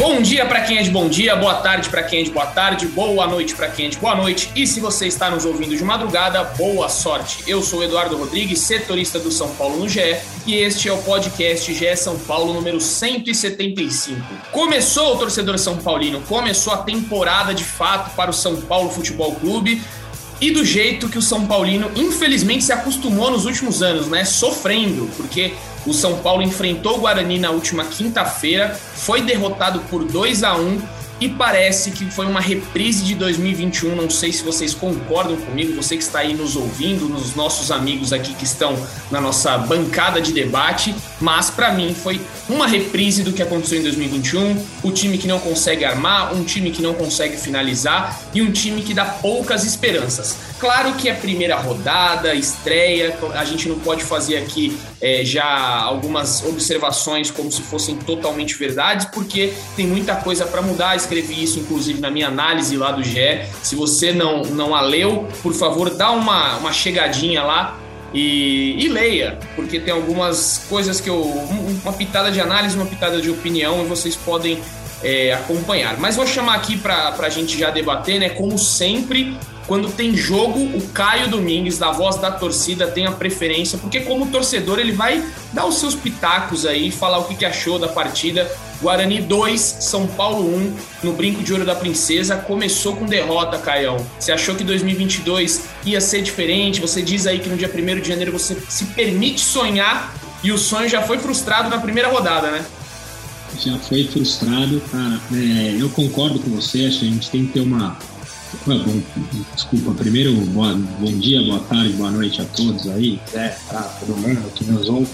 [0.00, 2.46] Bom dia para quem é de bom dia, boa tarde para quem é de boa
[2.46, 4.50] tarde, boa noite para quem é de boa noite.
[4.56, 7.44] E se você está nos ouvindo de madrugada, boa sorte.
[7.46, 10.16] Eu sou Eduardo Rodrigues, setorista do São Paulo no GE,
[10.46, 14.22] e este é o podcast GE São Paulo número 175.
[14.50, 19.34] Começou o torcedor São Paulino, começou a temporada de fato para o São Paulo Futebol
[19.34, 19.82] Clube.
[20.40, 24.24] E do jeito que o São Paulino, infelizmente, se acostumou nos últimos anos, né?
[24.24, 25.52] Sofrendo, porque
[25.86, 30.99] o São Paulo enfrentou o Guarani na última quinta-feira, foi derrotado por 2 a 1
[31.20, 33.94] e parece que foi uma reprise de 2021.
[33.94, 38.12] Não sei se vocês concordam comigo, você que está aí nos ouvindo, nos nossos amigos
[38.12, 38.76] aqui que estão
[39.10, 43.82] na nossa bancada de debate, mas para mim foi uma reprise do que aconteceu em
[43.82, 44.66] 2021.
[44.82, 48.82] O time que não consegue armar, um time que não consegue finalizar e um time
[48.82, 50.50] que dá poucas esperanças.
[50.58, 55.46] Claro que é primeira rodada, estreia, a gente não pode fazer aqui é, já
[55.80, 60.96] algumas observações como se fossem totalmente verdades, porque tem muita coisa para mudar.
[61.10, 63.40] Escrevi isso, inclusive, na minha análise lá do GE.
[63.64, 67.76] Se você não, não a leu, por favor, dá uma, uma chegadinha lá
[68.14, 71.20] e, e, leia, porque tem algumas coisas que eu.
[71.20, 74.62] Uma pitada de análise, uma pitada de opinião, e vocês podem
[75.02, 75.98] é, acompanhar.
[75.98, 78.28] Mas vou chamar aqui para a gente já debater, né?
[78.28, 83.78] Como sempre, quando tem jogo, o Caio Domingues, da voz da torcida, tem a preferência,
[83.78, 87.88] porque como torcedor ele vai dar os seus pitacos aí, falar o que achou da
[87.88, 88.50] partida.
[88.82, 92.36] Guarani 2, São Paulo 1, no Brinco de Ouro da Princesa.
[92.36, 94.04] Começou com derrota, Caião.
[94.18, 96.80] Você achou que 2022 ia ser diferente?
[96.80, 100.58] Você diz aí que no dia 1 de janeiro você se permite sonhar e o
[100.58, 102.64] sonho já foi frustrado na primeira rodada, né?
[103.58, 105.20] Já foi frustrado, cara.
[105.34, 107.98] É, eu concordo com você, acho que a gente tem que ter uma
[108.66, 109.02] bom,
[109.54, 114.16] desculpa, primeiro, boa, bom dia, boa tarde, boa noite a todos aí, Zé, tá, todo
[114.16, 115.08] mundo que nos ouve.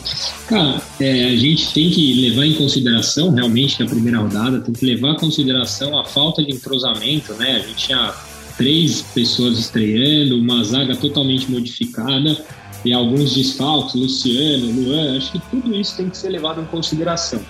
[0.47, 4.75] Cara, é, a gente tem que levar em consideração, realmente, que a primeira rodada tem
[4.75, 7.57] que levar em consideração a falta de entrosamento, né?
[7.57, 8.15] A gente tinha
[8.57, 12.37] três pessoas estreando, uma zaga totalmente modificada
[12.85, 17.41] e alguns desfalques, Luciano, Luan, acho que tudo isso tem que ser levado em consideração.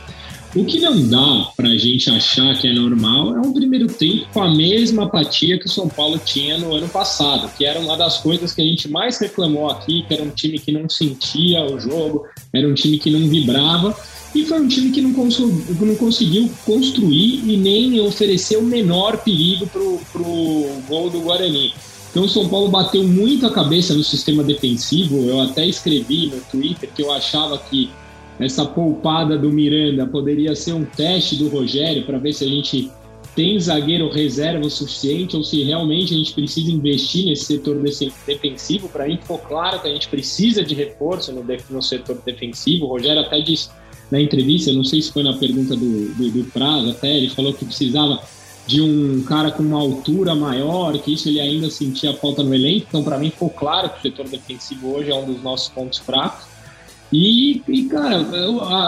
[0.56, 4.26] O que não dá para a gente achar que é normal é um primeiro tempo
[4.32, 7.94] com a mesma apatia que o São Paulo tinha no ano passado, que era uma
[7.94, 11.62] das coisas que a gente mais reclamou aqui, que era um time que não sentia
[11.62, 12.24] o jogo,
[12.54, 13.94] era um time que não vibrava,
[14.34, 19.66] e foi um time que não, não conseguiu construir e nem oferecer o menor perigo
[19.66, 21.74] para o gol do Guarani.
[22.10, 26.40] Então o São Paulo bateu muito a cabeça no sistema defensivo, eu até escrevi no
[26.50, 27.90] Twitter que eu achava que
[28.38, 32.90] essa poupada do Miranda poderia ser um teste do Rogério para ver se a gente
[33.34, 37.76] tem zagueiro reserva o suficiente ou se realmente a gente precisa investir nesse setor
[38.26, 38.88] defensivo.
[38.88, 42.86] Para mim ficou claro que a gente precisa de reforço no, no setor defensivo.
[42.86, 43.68] O Rogério até disse
[44.10, 47.52] na entrevista, não sei se foi na pergunta do, do, do Prazo, até ele falou
[47.52, 48.20] que precisava
[48.66, 52.86] de um cara com uma altura maior, que isso ele ainda sentia falta no elenco.
[52.88, 55.98] Então, para mim, ficou claro que o setor defensivo hoje é um dos nossos pontos
[55.98, 56.55] fracos.
[57.12, 58.24] E, e, cara,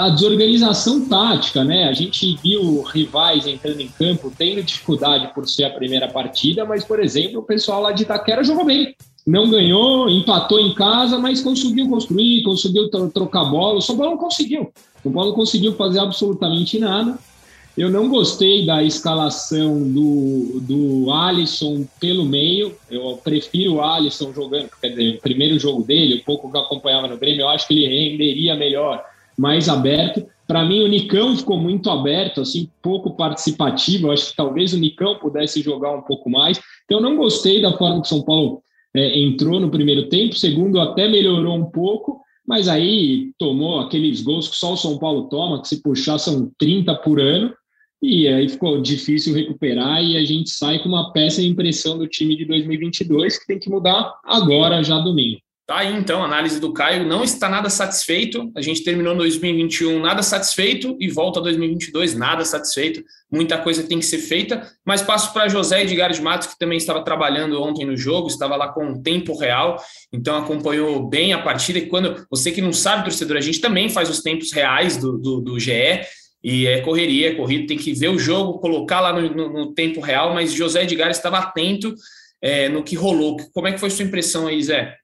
[0.04, 1.88] a desorganização tática, né?
[1.88, 6.84] A gente viu rivais entrando em campo tendo dificuldade por ser a primeira partida, mas,
[6.84, 8.94] por exemplo, o pessoal lá de Itaquera jogou bem.
[9.26, 13.78] Não ganhou, empatou em casa, mas conseguiu construir, conseguiu trocar bola.
[13.78, 14.62] O São Paulo não conseguiu.
[14.62, 17.18] O São Paulo não conseguiu fazer absolutamente nada.
[17.78, 22.74] Eu não gostei da escalação do, do Alisson pelo meio.
[22.90, 26.60] Eu prefiro o Alisson jogando, quer dizer, o primeiro jogo dele, o pouco que eu
[26.60, 29.00] acompanhava no Grêmio, eu acho que ele renderia melhor,
[29.38, 30.26] mais aberto.
[30.44, 34.08] Para mim, o Nicão ficou muito aberto, assim, pouco participativo.
[34.08, 36.60] Eu acho que talvez o Nicão pudesse jogar um pouco mais.
[36.84, 38.60] Então, eu não gostei da forma que o São Paulo
[38.92, 40.34] é, entrou no primeiro tempo.
[40.34, 45.28] Segundo, até melhorou um pouco, mas aí tomou aqueles gols que só o São Paulo
[45.28, 47.54] toma, que se puxar são 30 por ano.
[48.00, 52.36] E aí ficou difícil recuperar e a gente sai com uma péssima impressão do time
[52.36, 55.40] de 2022 que tem que mudar agora, já domingo.
[55.68, 58.50] Tá aí então, a análise do Caio não está nada satisfeito.
[58.56, 63.04] A gente terminou 2021 nada satisfeito e volta 2022 nada satisfeito.
[63.30, 66.78] Muita coisa tem que ser feita, mas passo para José Edgar de Matos, que também
[66.78, 69.76] estava trabalhando ontem no jogo, estava lá com tempo real,
[70.10, 71.78] então acompanhou bem a partida.
[71.78, 75.18] E quando você que não sabe, torcedor, a gente também faz os tempos reais do,
[75.18, 76.00] do, do GE.
[76.42, 79.74] E é correria, é corrido, tem que ver o jogo, colocar lá no, no, no
[79.74, 81.94] tempo real, mas José Edgar estava atento
[82.40, 83.36] é, no que rolou.
[83.52, 84.96] Como é que foi sua impressão aí, Zé?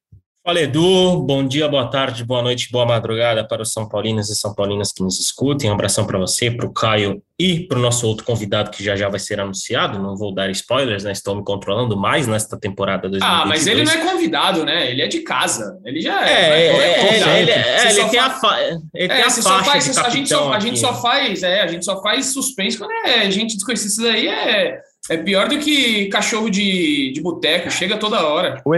[0.47, 4.35] Fala Edu, bom dia, boa tarde, boa noite, boa madrugada para os São Paulinos e
[4.35, 5.71] São Paulinas que nos escutem.
[5.71, 8.95] Um abração para você, para o Caio e para o nosso outro convidado que já
[8.95, 9.99] já vai ser anunciado.
[9.99, 11.13] Não vou dar spoilers, né?
[11.13, 13.43] Estou me controlando mais nesta temporada 2022.
[13.43, 14.91] Ah, mas ele não é convidado, né?
[14.91, 15.81] Ele é de casa.
[15.83, 16.33] Ele já é.
[16.33, 18.61] É, é, é ele, é, ele tem a, fa...
[18.61, 21.67] ele tem a faixa faz, de a gente só, a gente só faz, é, a
[21.67, 23.89] gente só faz suspense quando é gente desconhecida.
[23.89, 24.79] Isso daí é
[25.11, 28.63] é pior do que cachorro de, de boteco, chega toda hora.
[28.65, 28.75] O,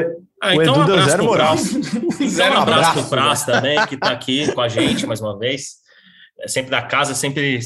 [0.51, 1.57] ah, o então Edu um deu zero moral.
[2.29, 5.77] zero um abraço pro Praz também, que está aqui com a gente mais uma vez.
[6.41, 7.61] É sempre da casa, sempre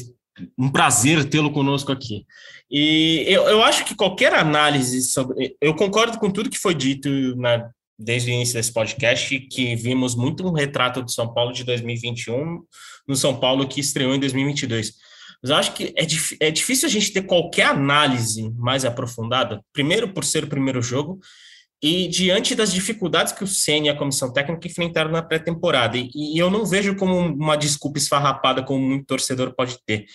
[0.57, 2.25] um prazer tê-lo conosco aqui.
[2.69, 5.55] E eu, eu acho que qualquer análise sobre.
[5.61, 10.15] Eu concordo com tudo que foi dito na, desde o início desse podcast, que vimos
[10.15, 12.59] muito um retrato do São Paulo de 2021
[13.07, 14.93] no São Paulo que estreou em 2022
[15.41, 20.13] mas eu acho que é, é difícil a gente ter qualquer análise mais aprofundada, primeiro
[20.13, 21.19] por ser o primeiro jogo,
[21.81, 25.97] e diante das dificuldades que o Senna e a comissão técnica enfrentaram na pré-temporada.
[25.97, 30.05] E, e, eu não vejo como uma desculpa esfarrapada, como muito torcedor pode ter.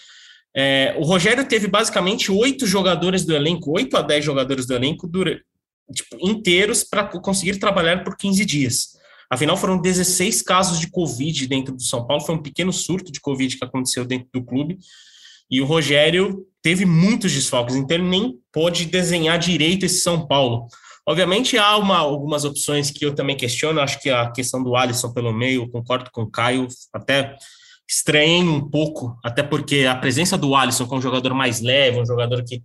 [0.57, 5.09] É, o Rogério teve basicamente oito jogadores do elenco, oito a dez jogadores do elenco,
[5.09, 5.41] dura,
[5.93, 8.97] tipo, inteiros para conseguir trabalhar por 15 dias.
[9.29, 13.21] Afinal, foram 16 casos de Covid dentro do São Paulo, foi um pequeno surto de
[13.21, 14.79] Covid que aconteceu dentro do clube.
[15.51, 20.69] E o Rogério teve muitos desfalques, então ele nem pôde desenhar direito esse São Paulo.
[21.09, 25.13] Obviamente há uma, algumas opções que eu também questiono, acho que a questão do Alisson
[25.13, 27.37] pelo meio, concordo com o Caio, até
[27.89, 32.07] estranhei um pouco, até porque a presença do Alisson como um jogador mais leve, um
[32.07, 32.61] jogador que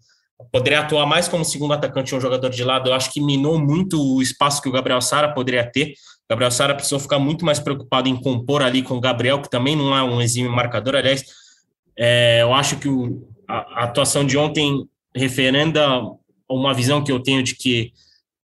[0.51, 4.01] poderia atuar mais como segundo atacante, um jogador de lado, eu acho que minou muito
[4.01, 5.91] o espaço que o Gabriel Sara poderia ter.
[5.91, 9.49] O Gabriel Sara precisou ficar muito mais preocupado em compor ali com o Gabriel, que
[9.49, 11.23] também não é um exímio marcador, aliás,
[11.95, 16.01] é, eu acho que o, a, a, atuação de ontem referenda
[16.49, 17.91] uma visão que eu tenho de que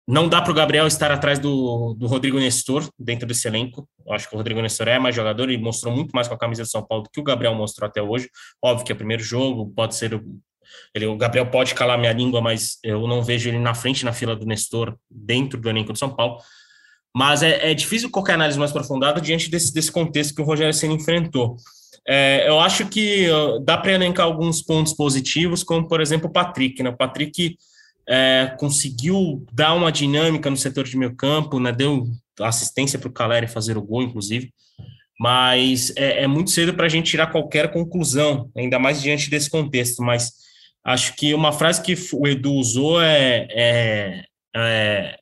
[0.06, 3.88] não dá para o Gabriel estar atrás do, do Rodrigo Nestor dentro desse elenco.
[4.04, 6.38] Eu acho que o Rodrigo Nestor é mais jogador e mostrou muito mais com a
[6.38, 8.28] camisa de São Paulo do que o Gabriel mostrou até hoje.
[8.60, 10.20] Óbvio que é o primeiro jogo, pode ser.
[10.94, 14.12] Ele, o Gabriel pode calar minha língua, mas eu não vejo ele na frente na
[14.12, 16.38] fila do Nestor dentro do elenco de São Paulo.
[17.14, 20.72] Mas é, é difícil qualquer análise mais aprofundada diante desse, desse contexto que o Rogério
[20.72, 21.56] Senna enfrentou.
[22.08, 23.28] É, eu acho que
[23.64, 26.82] dá para elencar alguns pontos positivos, como por exemplo o Patrick.
[26.82, 26.90] Né?
[26.90, 27.56] O Patrick
[28.08, 31.72] é, conseguiu dar uma dinâmica no setor de meio campo, né?
[31.72, 32.06] deu
[32.40, 34.52] assistência para o Caleri fazer o gol, inclusive.
[35.19, 39.49] Mas é, é muito cedo para a gente tirar qualquer conclusão, ainda mais diante desse
[39.49, 40.02] contexto.
[40.02, 40.32] Mas
[40.84, 44.25] acho que uma frase que o Edu usou é, é,
[44.56, 45.19] é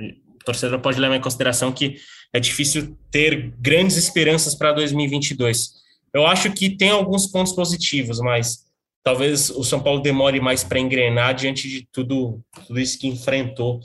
[0.00, 1.96] o torcedor pode levar em consideração que
[2.32, 5.84] é difícil ter grandes esperanças para 2022
[6.14, 8.63] eu acho que tem alguns pontos positivos, mas
[9.04, 13.78] talvez o São Paulo demore mais para engrenar diante de tudo, tudo isso que enfrentou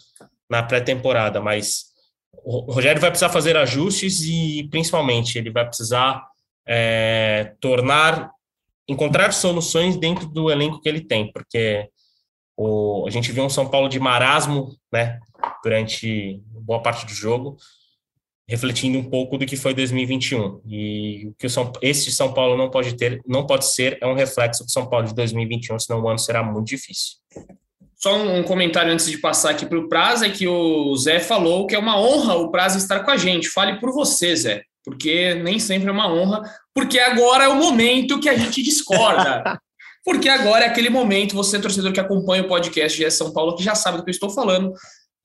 [0.50, 1.42] na pré-temporada.
[1.42, 1.90] Mas
[2.34, 6.26] o Rogério vai precisar fazer ajustes e, principalmente, ele vai precisar
[6.66, 8.32] é, tornar,
[8.88, 11.90] encontrar soluções dentro do elenco que ele tem, porque
[12.56, 15.20] o, a gente viu um São Paulo de marasmo, né,
[15.62, 17.58] durante boa parte do jogo
[18.50, 20.62] refletindo um pouco do que foi 2021.
[20.66, 24.08] E o que o São, esse São Paulo não pode ter, não pode ser, é
[24.08, 27.18] um reflexo do São Paulo de 2021, senão o ano será muito difícil.
[27.96, 31.68] Só um comentário antes de passar aqui para o Prazo, é que o Zé falou
[31.68, 33.50] que é uma honra o Prazo estar com a gente.
[33.50, 36.42] Fale por você, Zé, porque nem sempre é uma honra,
[36.74, 39.60] porque agora é o momento que a gente discorda.
[40.04, 43.64] porque agora é aquele momento, você, torcedor que acompanha o podcast de São Paulo, que
[43.64, 44.74] já sabe do que eu estou falando,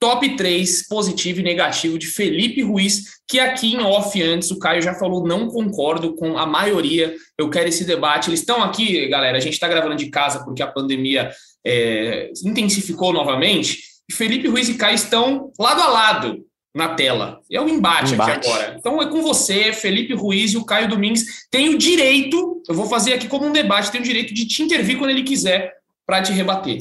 [0.05, 4.83] top 3 positivo e negativo de Felipe Ruiz, que aqui em off antes o Caio
[4.83, 8.29] já falou, não concordo com a maioria, eu quero esse debate.
[8.29, 11.31] Eles estão aqui, galera, a gente está gravando de casa porque a pandemia
[11.67, 13.79] é, intensificou novamente,
[14.13, 16.45] Felipe Ruiz e Caio estão lado a lado
[16.77, 17.41] na tela.
[17.51, 18.77] É um embate, embate, aqui agora.
[18.79, 21.47] Então é com você, Felipe Ruiz e o Caio Domingues.
[21.51, 24.63] Tem o direito, eu vou fazer aqui como um debate, tem o direito de te
[24.63, 25.73] intervir quando ele quiser
[26.07, 26.81] para te rebater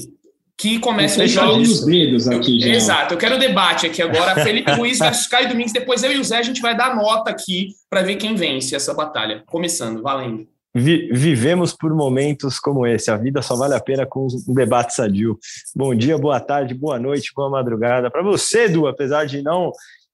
[0.57, 1.69] que começa os jogos.
[1.69, 2.67] os dedos aqui, já.
[2.67, 4.36] Exato, eu quero debate aqui agora.
[4.43, 5.74] Felipe Ruiz versus Caio Domingues.
[5.74, 8.75] Depois eu e o Zé a gente vai dar nota aqui para ver quem vence
[8.75, 9.43] essa batalha.
[9.45, 10.48] Começando, valendo.
[10.75, 13.12] Vi, vivemos por momentos como esse.
[13.12, 15.38] A vida só vale a pena com um debate sadio.
[15.75, 18.10] Bom dia, boa tarde, boa noite, boa madrugada.
[18.10, 19.72] Para você, Edu, apesar de não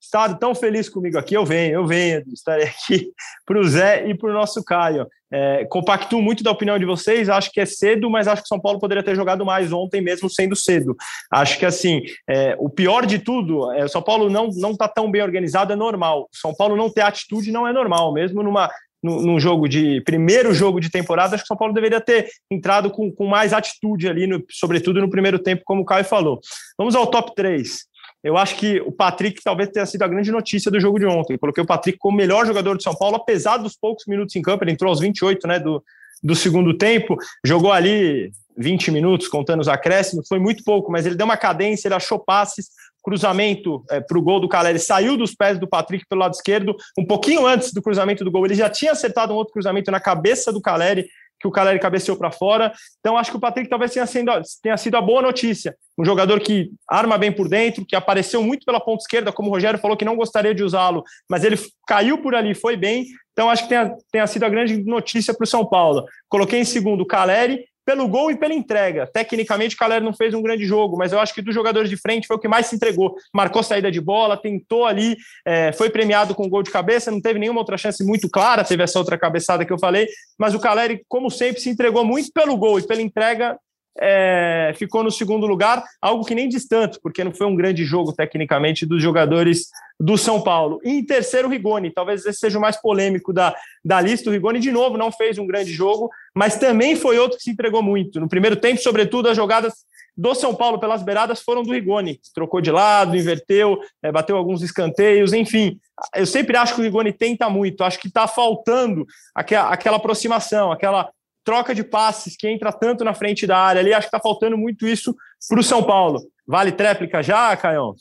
[0.10, 3.12] estar tão feliz comigo aqui, eu venho, eu venho, estarei aqui
[3.46, 5.08] para o Zé e para o nosso Caio.
[5.32, 5.68] É,
[6.14, 9.04] muito da opinião de vocês, acho que é cedo, mas acho que São Paulo poderia
[9.04, 10.96] ter jogado mais ontem, mesmo sendo cedo.
[11.32, 15.12] Acho que assim, é, o pior de tudo, é, São Paulo não não está tão
[15.12, 16.28] bem organizado, é normal.
[16.34, 20.80] São Paulo não ter atitude não é normal, mesmo numa num jogo de primeiro jogo
[20.80, 24.28] de temporada, acho que o São Paulo deveria ter entrado com, com mais atitude ali,
[24.28, 26.42] no, sobretudo no primeiro tempo, como o Caio falou.
[26.78, 27.89] Vamos ao top 3.
[28.24, 31.34] Eu acho que o Patrick talvez tenha sido a grande notícia do jogo de ontem.
[31.34, 34.36] Eu coloquei o Patrick como o melhor jogador de São Paulo, apesar dos poucos minutos
[34.36, 34.64] em campo.
[34.64, 35.84] Ele entrou aos 28 né, do,
[36.22, 41.16] do segundo tempo, jogou ali 20 minutos, contando os acréscimos, foi muito pouco, mas ele
[41.16, 42.68] deu uma cadência, ele achou passes,
[43.02, 46.76] cruzamento é, para o gol do Caleri, saiu dos pés do Patrick pelo lado esquerdo,
[46.98, 50.00] um pouquinho antes do cruzamento do gol, ele já tinha acertado um outro cruzamento na
[50.00, 51.08] cabeça do Caleri,
[51.40, 52.74] que o Caleri cabeceou para fora.
[53.00, 54.32] Então, acho que o Patrick talvez tenha sido,
[54.62, 55.76] tenha sido a boa notícia.
[55.98, 59.52] Um jogador que arma bem por dentro, que apareceu muito pela ponta esquerda, como o
[59.52, 63.06] Rogério falou que não gostaria de usá-lo, mas ele caiu por ali, foi bem.
[63.32, 66.06] Então, acho que tenha, tenha sido a grande notícia para o São Paulo.
[66.28, 69.08] Coloquei em segundo o Caleri pelo gol e pela entrega.
[69.08, 71.98] Tecnicamente, o Caleri não fez um grande jogo, mas eu acho que dos jogadores de
[71.98, 73.16] frente foi o que mais se entregou.
[73.34, 77.40] Marcou saída de bola, tentou ali, é, foi premiado com gol de cabeça, não teve
[77.40, 81.04] nenhuma outra chance muito clara, teve essa outra cabeçada que eu falei, mas o Caleri,
[81.08, 83.58] como sempre, se entregou muito pelo gol e pela entrega
[83.98, 87.84] é, ficou no segundo lugar, algo que nem diz tanto, porque não foi um grande
[87.84, 89.68] jogo tecnicamente dos jogadores
[90.00, 90.80] do São Paulo.
[90.84, 93.54] E em terceiro, o Rigoni, talvez esse seja o mais polêmico da,
[93.84, 94.30] da lista.
[94.30, 97.52] O Rigoni, de novo, não fez um grande jogo, mas também foi outro que se
[97.52, 98.20] entregou muito.
[98.20, 99.74] No primeiro tempo, sobretudo, as jogadas
[100.16, 102.20] do São Paulo pelas beiradas foram do Rigoni.
[102.34, 105.80] Trocou de lado, inverteu, é, bateu alguns escanteios, enfim.
[106.14, 110.72] Eu sempre acho que o Rigoni tenta muito, acho que está faltando aquela, aquela aproximação,
[110.72, 111.10] aquela
[111.50, 113.92] troca de passes que entra tanto na frente da área ali.
[113.92, 115.16] Acho que está faltando muito isso
[115.50, 116.22] para o São Paulo.
[116.48, 117.96] Vale tréplica já, Caião?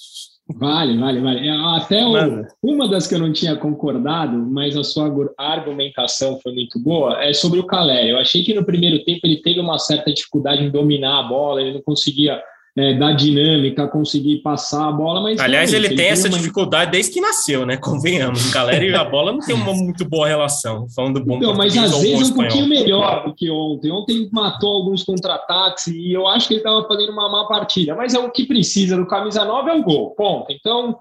[0.55, 1.49] Vale, vale, vale.
[1.49, 6.53] É, até o, uma das que eu não tinha concordado, mas a sua argumentação foi
[6.53, 8.13] muito boa, é sobre o Calé.
[8.13, 11.63] Eu achei que no primeiro tempo ele teve uma certa dificuldade em dominar a bola,
[11.63, 12.43] ele não conseguia
[12.79, 15.41] é, da dinâmica, conseguir passar a bola, mas.
[15.41, 16.37] Aliás, ele, ele tem essa uma...
[16.37, 17.77] dificuldade desde que nasceu, né?
[17.77, 18.53] Convenhamos.
[18.53, 20.87] Galera e a bola não tem uma muito boa relação.
[20.95, 23.91] Falando bom Então, mas às vezes um pouquinho melhor do que ontem.
[23.91, 27.97] Ontem matou alguns contra-ataques e eu acho que ele estava fazendo uma má partida.
[27.97, 30.11] Mas é o que precisa do camisa 9 é o gol.
[30.11, 30.47] Ponto.
[30.53, 30.97] Então,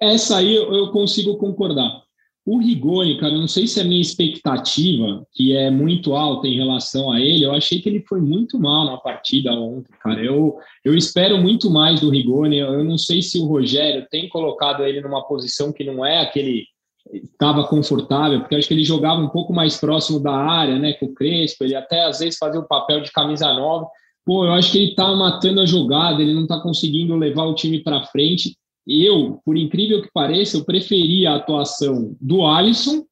[0.00, 2.05] essa aí eu consigo concordar.
[2.46, 6.46] O Rigoni, cara, eu não sei se é a minha expectativa, que é muito alta
[6.46, 10.22] em relação a ele, eu achei que ele foi muito mal na partida ontem, cara.
[10.22, 12.58] Eu, eu espero muito mais do Rigoni.
[12.58, 16.64] Eu não sei se o Rogério tem colocado ele numa posição que não é aquele
[17.12, 21.06] estava confortável, porque acho que ele jogava um pouco mais próximo da área, né, com
[21.06, 23.88] o Crespo, ele até às vezes fazia o papel de camisa nova.
[24.24, 27.54] Pô, eu acho que ele está matando a jogada, ele não está conseguindo levar o
[27.54, 33.04] time para frente eu, por incrível que pareça, eu preferi a atuação do Alisson,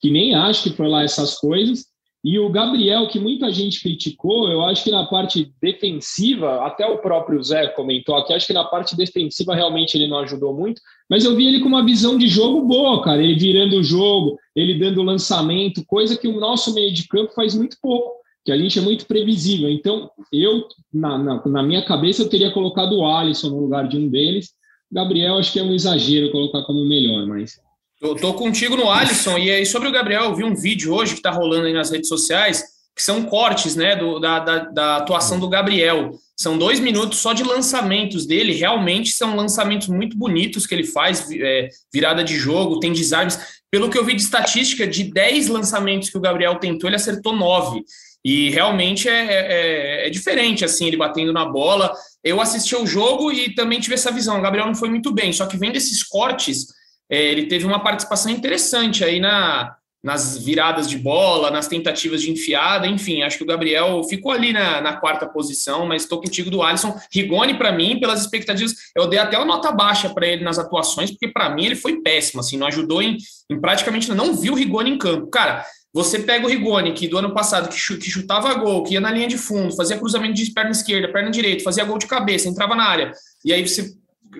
[0.00, 1.86] que nem acho que foi lá essas coisas,
[2.24, 6.98] e o Gabriel, que muita gente criticou, eu acho que na parte defensiva, até o
[6.98, 11.24] próprio Zé comentou aqui, acho que na parte defensiva realmente ele não ajudou muito, mas
[11.24, 14.78] eu vi ele com uma visão de jogo boa, cara, ele virando o jogo, ele
[14.78, 18.12] dando lançamento, coisa que o nosso meio de campo faz muito pouco,
[18.44, 19.68] que a gente é muito previsível.
[19.68, 23.96] Então, eu, na, na, na minha cabeça, eu teria colocado o Alisson no lugar de
[23.96, 24.50] um deles,
[24.92, 27.58] Gabriel, acho que é um exagero colocar como melhor, mas.
[28.00, 31.12] Eu tô contigo no Alisson, e aí sobre o Gabriel, eu vi um vídeo hoje
[31.12, 34.96] que está rolando aí nas redes sociais, que são cortes né, do, da, da, da,
[34.96, 36.10] atuação do Gabriel.
[36.36, 41.30] São dois minutos só de lançamentos dele, realmente são lançamentos muito bonitos que ele faz,
[41.30, 43.38] é, virada de jogo, tem desarmes.
[43.70, 47.34] Pelo que eu vi de estatística, de 10 lançamentos que o Gabriel tentou, ele acertou
[47.34, 47.82] 9.
[48.24, 51.92] E realmente é, é, é, é diferente, assim, ele batendo na bola
[52.24, 54.38] eu assisti ao jogo e também tive essa visão.
[54.38, 56.66] O Gabriel não foi muito bem, só que vendo esses cortes,
[57.10, 62.30] é, ele teve uma participação interessante aí na, nas viradas de bola, nas tentativas de
[62.30, 66.50] enfiada, enfim, acho que o Gabriel ficou ali na, na quarta posição, mas estou contigo
[66.50, 66.98] do Alisson.
[67.12, 71.10] Rigoni, para mim, pelas expectativas, eu dei até uma nota baixa para ele nas atuações,
[71.10, 73.16] porque para mim ele foi péssimo, assim, não ajudou em,
[73.48, 75.28] em praticamente, não viu o Rigoni em campo.
[75.28, 79.10] Cara, você pega o Rigoni, que do ano passado, que chutava gol, que ia na
[79.10, 82.74] linha de fundo, fazia cruzamento de perna esquerda, perna direita, fazia gol de cabeça, entrava
[82.74, 83.12] na área.
[83.44, 83.92] E aí você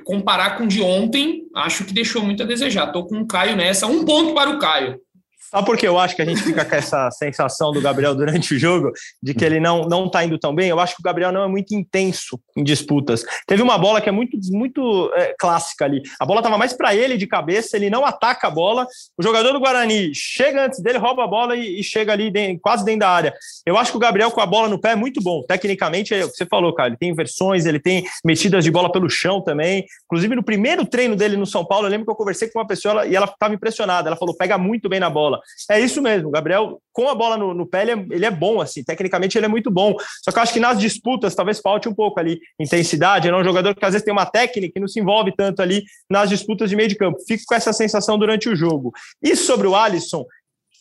[0.04, 2.86] comparar com o de ontem, acho que deixou muito a desejar.
[2.86, 3.86] Estou com o Caio nessa.
[3.86, 4.98] Um ponto para o Caio.
[5.52, 8.54] Sabe por que eu acho que a gente fica com essa sensação do Gabriel durante
[8.54, 8.90] o jogo,
[9.22, 10.70] de que ele não não está indo tão bem?
[10.70, 13.22] Eu acho que o Gabriel não é muito intenso em disputas.
[13.46, 16.00] Teve uma bola que é muito muito é, clássica ali.
[16.18, 18.86] A bola estava mais para ele de cabeça, ele não ataca a bola.
[19.18, 22.58] O jogador do Guarani chega antes dele, rouba a bola e, e chega ali dentro,
[22.62, 23.34] quase dentro da área.
[23.66, 25.42] Eu acho que o Gabriel com a bola no pé é muito bom.
[25.42, 26.88] Tecnicamente, é o que você falou, cara.
[26.88, 29.84] Ele tem inversões, ele tem metidas de bola pelo chão também.
[30.06, 32.66] Inclusive, no primeiro treino dele no São Paulo, eu lembro que eu conversei com uma
[32.66, 34.08] pessoa e ela estava impressionada.
[34.08, 35.41] Ela falou: pega muito bem na bola.
[35.70, 38.60] É isso mesmo, Gabriel, com a bola no, no pé, ele é, ele é, bom,
[38.60, 39.94] assim, tecnicamente ele é muito bom.
[40.24, 43.28] Só que eu acho que nas disputas talvez falte um pouco ali intensidade.
[43.28, 45.62] Ele é um jogador que às vezes tem uma técnica e não se envolve tanto
[45.62, 47.18] ali nas disputas de meio de campo.
[47.26, 48.92] Fico com essa sensação durante o jogo.
[49.22, 50.24] E sobre o Alisson,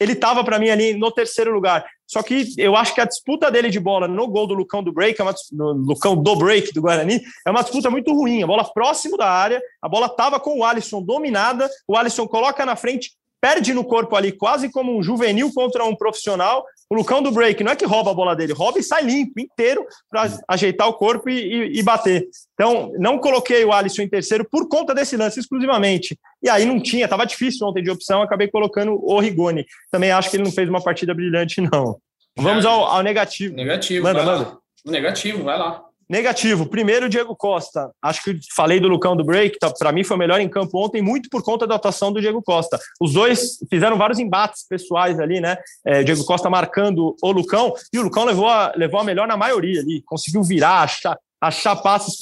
[0.01, 1.85] ele estava para mim ali no terceiro lugar.
[2.07, 4.91] Só que eu acho que a disputa dele de bola no gol do Lucão do
[4.91, 8.41] break, é uma, no Lucão do break do Guarani, é uma disputa muito ruim.
[8.41, 12.65] A bola próximo da área, a bola estava com o Alisson dominada, o Alisson coloca
[12.65, 13.11] na frente,
[13.41, 16.63] perde no corpo ali, quase como um juvenil contra um profissional.
[16.87, 19.39] O Lucão do break não é que rouba a bola dele, rouba e sai limpo
[19.39, 22.27] inteiro para ajeitar o corpo e, e, e, bater.
[22.53, 26.17] Então, não coloquei o Alisson em terceiro por conta desse lance exclusivamente.
[26.43, 29.65] E aí não tinha, estava difícil ontem de opção, acabei colocando o Rigoni.
[29.89, 31.97] Também acho que ele não fez uma partida brilhante, não.
[32.37, 33.55] Vamos ao, ao negativo.
[33.55, 34.03] Negativo.
[34.03, 34.57] Manda, manda.
[34.85, 35.83] Negativo, vai lá.
[36.11, 36.65] Negativo.
[36.65, 37.89] Primeiro, Diego Costa.
[38.01, 41.01] Acho que falei do Lucão do Break, tá, para mim foi melhor em campo ontem,
[41.01, 42.77] muito por conta da atuação do Diego Costa.
[42.99, 45.55] Os dois fizeram vários embates pessoais ali, né?
[45.85, 49.37] É, Diego Costa marcando o Lucão, e o Lucão levou a, levou a melhor na
[49.37, 52.19] maioria ali, conseguiu virar, achar, achar passes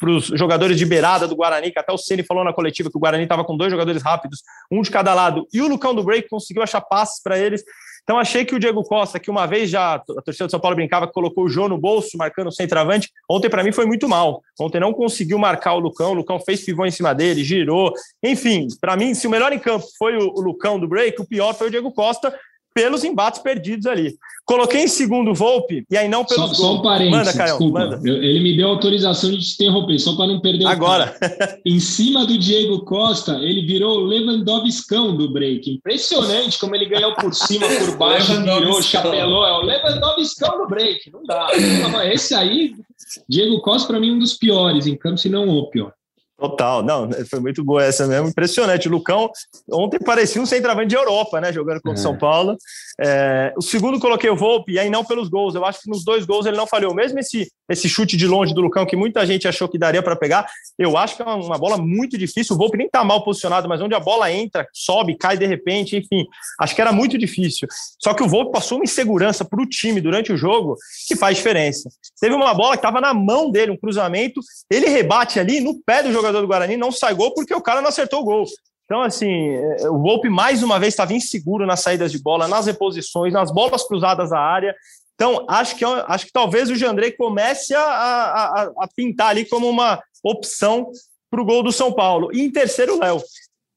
[0.00, 2.96] para os jogadores de beirada do Guarani, que até o Ceni falou na coletiva que
[2.96, 6.02] o Guarani estava com dois jogadores rápidos, um de cada lado, e o Lucão do
[6.02, 7.62] Break conseguiu achar passes para eles.
[8.02, 10.76] Então, achei que o Diego Costa, que uma vez já a torcida do São Paulo
[10.76, 14.42] brincava colocou o Jô no bolso, marcando o centroavante, ontem para mim foi muito mal.
[14.58, 17.92] Ontem não conseguiu marcar o Lucão, o Lucão fez pivô em cima dele, girou.
[18.22, 21.26] Enfim, para mim, se o melhor em campo foi o, o Lucão do break, o
[21.26, 22.34] pior foi o Diego Costa,
[22.74, 24.14] pelos embates perdidos ali.
[24.44, 26.54] Coloquei em segundo Volpe e aí não pelos só.
[26.54, 27.78] Só um parênteses, manda, Caio, desculpa.
[27.78, 28.00] Manda.
[28.04, 31.14] Eu, ele me deu autorização de te interromper, só para não perder Agora.
[31.64, 35.70] em cima do Diego Costa, ele virou o Lewandowskão do break.
[35.70, 39.46] Impressionante como ele ganhou por cima, por baixo, virou, chapelou.
[39.46, 41.12] É o Lewandowskão do break.
[41.12, 41.48] Não dá.
[42.12, 42.74] Esse aí,
[43.28, 45.92] Diego Costa, para mim, é um dos piores em campo, se não o pior.
[46.40, 48.88] Total, não, foi muito boa essa mesmo, impressionante.
[48.88, 49.30] O Lucão
[49.70, 51.52] ontem parecia um centroavante de Europa, né?
[51.52, 52.02] Jogando contra o é.
[52.02, 52.56] São Paulo.
[52.98, 55.54] É, o segundo coloquei o Volpe, e aí não pelos gols.
[55.54, 56.94] Eu acho que nos dois gols ele não falhou.
[56.94, 60.16] Mesmo esse, esse chute de longe do Lucão, que muita gente achou que daria para
[60.16, 60.46] pegar,
[60.78, 62.56] eu acho que é uma bola muito difícil.
[62.56, 65.96] O Volpe nem tá mal posicionado, mas onde a bola entra, sobe, cai de repente,
[65.96, 66.26] enfim,
[66.58, 67.68] acho que era muito difícil.
[67.98, 71.36] Só que o Volpe passou uma insegurança para o time durante o jogo que faz
[71.36, 71.88] diferença.
[72.20, 76.02] Teve uma bola que estava na mão dele, um cruzamento, ele rebate ali no pé
[76.02, 78.44] do jogador jogador do Guarani não sai gol porque o cara não acertou o gol.
[78.84, 82.66] Então, assim, é, o Volpe mais uma vez estava inseguro nas saídas de bola, nas
[82.66, 84.74] reposições, nas bolas cruzadas à área.
[85.20, 89.68] Então, acho que, acho que talvez o Jandrei comece a, a, a pintar ali como
[89.68, 90.90] uma opção
[91.30, 92.30] para o gol do São Paulo.
[92.32, 93.20] E em terceiro, Léo,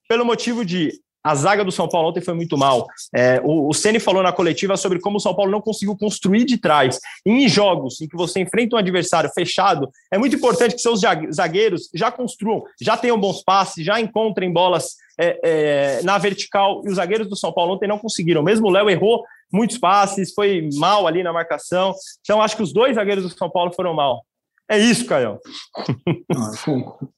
[0.08, 2.88] pelo motivo de a zaga do São Paulo ontem foi muito mal.
[3.14, 6.46] É, o, o Ceni falou na coletiva sobre como o São Paulo não conseguiu construir
[6.46, 6.98] de trás.
[7.26, 11.02] Em jogos em que você enfrenta um adversário fechado, é muito importante que seus
[11.34, 16.82] zagueiros já construam, já tenham bons passes, já encontrem bolas é, é, na vertical.
[16.86, 18.44] E os zagueiros do São Paulo ontem não conseguiram.
[18.44, 21.94] Mesmo o Léo errou muitos passes, foi mal ali na marcação.
[22.22, 24.26] Então, acho que os dois zagueiros do São Paulo foram mal.
[24.70, 25.40] É isso, Caio.
[26.36, 26.52] Ah,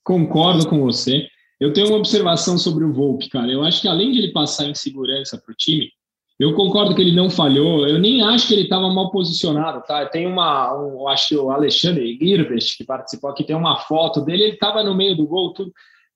[0.03, 1.27] concordo com você.
[1.59, 3.49] Eu tenho uma observação sobre o Volpe, cara.
[3.49, 5.89] Eu acho que além de ele passar insegurança para o time,
[6.37, 7.87] eu concordo que ele não falhou.
[7.87, 10.05] Eu nem acho que ele estava mal posicionado, tá?
[10.05, 14.43] Tem uma, um, acho que o Alexandre Girvest, que participou aqui, tem uma foto dele.
[14.43, 15.71] Ele estava no meio do gol, tudo.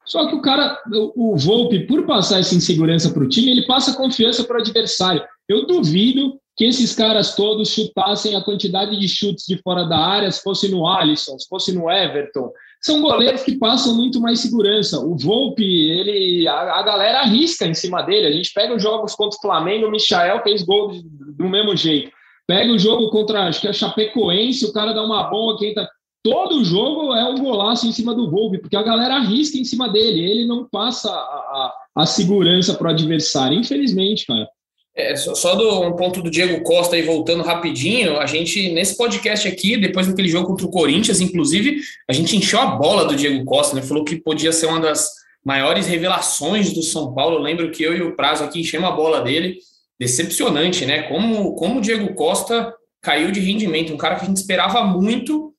[0.10, 0.82] Só que o cara,
[1.15, 5.24] o, Volpe, por passar essa insegurança para o time, ele passa confiança para o adversário.
[5.48, 10.32] Eu duvido que esses caras todos chutassem a quantidade de chutes de fora da área,
[10.32, 15.00] se fosse no Alisson, se fosse no Everton, são goleiros que passam muito mais segurança.
[15.00, 18.26] O Volpe, ele, a, a, galera arrisca em cima dele.
[18.26, 20.91] A gente pega os jogos contra o Flamengo, o Michael fez gol
[21.38, 22.12] do mesmo jeito.
[22.48, 25.88] Pega o jogo contra, acho que é Chapecoense, o cara dá uma bomba, quem tá...
[26.24, 29.88] Todo jogo é um golaço em cima do Volpe, porque a galera arrisca em cima
[29.88, 30.30] dele.
[30.30, 34.48] Ele não passa a, a, a segurança para o adversário, infelizmente, cara.
[34.96, 39.48] É, só do um ponto do Diego Costa aí voltando rapidinho, a gente nesse podcast
[39.48, 41.80] aqui, depois daquele jogo contra o Corinthians, inclusive,
[42.10, 43.82] a gente encheu a bola do Diego Costa, né?
[43.82, 45.08] Falou que podia ser uma das
[45.46, 47.38] maiores revelações do São Paulo.
[47.38, 49.58] Eu lembro que eu e o Prazo aqui enchemos a bola dele.
[49.98, 51.04] Decepcionante, né?
[51.04, 55.54] Como, como o Diego Costa caiu de rendimento, um cara que a gente esperava muito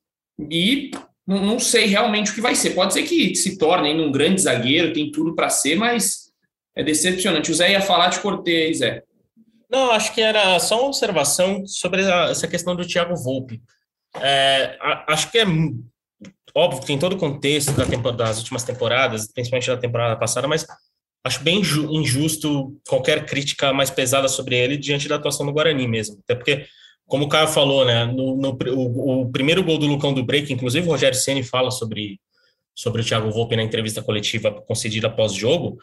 [0.50, 0.90] e
[1.26, 2.70] não, sei realmente o que vai ser.
[2.70, 6.30] Pode ser que se torne um grande zagueiro, tem tudo para ser, mas
[6.74, 7.50] é decepcionante.
[7.50, 9.02] O Zé ia falar, te cortei, Zé.
[9.70, 13.62] Não, acho que era só uma observação sobre essa questão do Thiago Volpe.
[14.20, 14.76] É,
[15.06, 15.44] acho que é
[16.54, 20.66] óbvio que tem todo o contexto da das últimas temporadas, principalmente da temporada passada, mas
[21.24, 26.18] acho bem injusto qualquer crítica mais pesada sobre ele diante da atuação do Guarani mesmo.
[26.24, 26.66] Até porque,
[27.10, 30.50] como o Caio falou, né, no, no o, o, primeiro gol do Lucão do Break,
[30.52, 32.20] inclusive o Rogério Ceni fala sobre,
[32.72, 35.76] sobre o Thiago Volpe na entrevista coletiva concedida após jogo.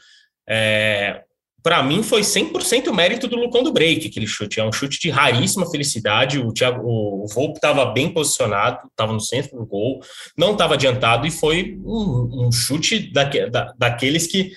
[0.47, 1.21] É,
[1.61, 4.61] para mim foi 100% mérito do Lucão do Break, aquele chute.
[4.61, 6.39] É um chute de raríssima felicidade.
[6.39, 9.99] O, Thiago, o Volpe estava bem posicionado, estava no centro do gol,
[10.37, 14.53] não estava adiantado e foi um, um chute daque, da, daqueles que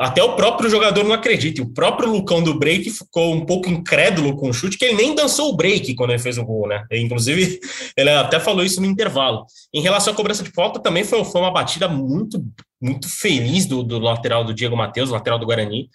[0.00, 1.60] até o próprio jogador não acredita.
[1.60, 5.14] O próprio Lucão do break ficou um pouco incrédulo com o chute, que ele nem
[5.14, 6.86] dançou o break quando ele fez o gol, né?
[6.90, 7.60] Inclusive,
[7.94, 9.44] ele até falou isso no intervalo.
[9.74, 12.42] Em relação à cobrança de falta, também foi, foi uma batida muito,
[12.80, 15.90] muito feliz do, do lateral do Diego Matheus, lateral do Guarani.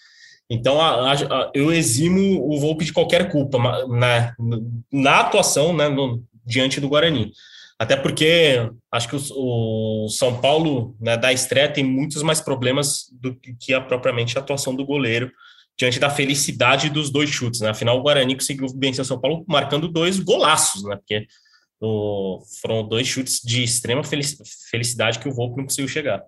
[0.48, 4.36] Então, a, a, eu eximo o Volpe de qualquer culpa na,
[4.94, 7.32] na atuação né, no, diante do Guarani.
[7.78, 13.06] Até porque acho que o, o São Paulo, né, da estreia, tem muitos mais problemas
[13.12, 15.32] do que a propriamente a atuação do goleiro,
[15.78, 17.60] diante da felicidade dos dois chutes.
[17.60, 17.70] Né?
[17.70, 20.96] Afinal, o Guarani conseguiu vencer o São Paulo marcando dois golaços, né?
[20.96, 21.28] porque
[21.82, 26.24] o, foram dois chutes de extrema felicidade que o Volpe não conseguiu chegar.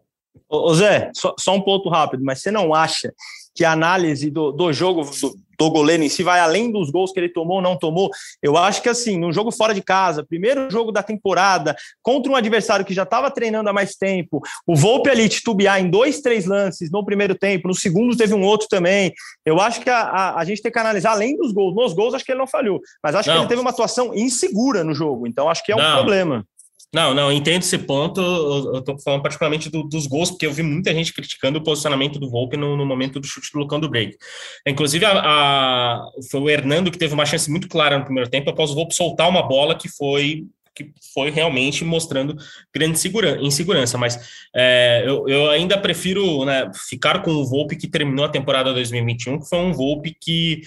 [0.50, 3.12] Ô Zé, só, só, um ponto rápido, mas você não acha
[3.56, 7.12] que a análise do, do jogo do, do, goleiro em si vai além dos gols
[7.12, 8.10] que ele tomou ou não tomou?
[8.42, 12.36] Eu acho que assim, num jogo fora de casa, primeiro jogo da temporada, contra um
[12.36, 16.46] adversário que já estava treinando há mais tempo, o Volpe ali titubear em dois, três
[16.46, 19.14] lances no primeiro tempo, no segundo teve um outro também.
[19.46, 21.76] Eu acho que a, a, a gente tem que analisar além dos gols.
[21.76, 23.36] Nos gols, acho que ele não falhou, mas acho não.
[23.36, 25.96] que ele teve uma atuação insegura no jogo, então acho que é um não.
[25.96, 26.46] problema.
[26.94, 28.22] Não, não, entendo esse ponto.
[28.22, 32.18] Eu estou falando particularmente do, dos gols, porque eu vi muita gente criticando o posicionamento
[32.18, 34.18] do Volpe no, no momento do chute do Lucão do break.
[34.66, 38.50] Inclusive, a, a, foi o Hernando que teve uma chance muito clara no primeiro tempo,
[38.50, 40.46] após o Volpe soltar uma bola que foi
[40.78, 42.38] que foi realmente mostrando
[42.72, 47.88] grande segurança, insegurança, mas é, eu, eu, ainda prefiro né, ficar com o Volpe que
[47.88, 50.62] terminou a temporada 2021, que foi um Volpe que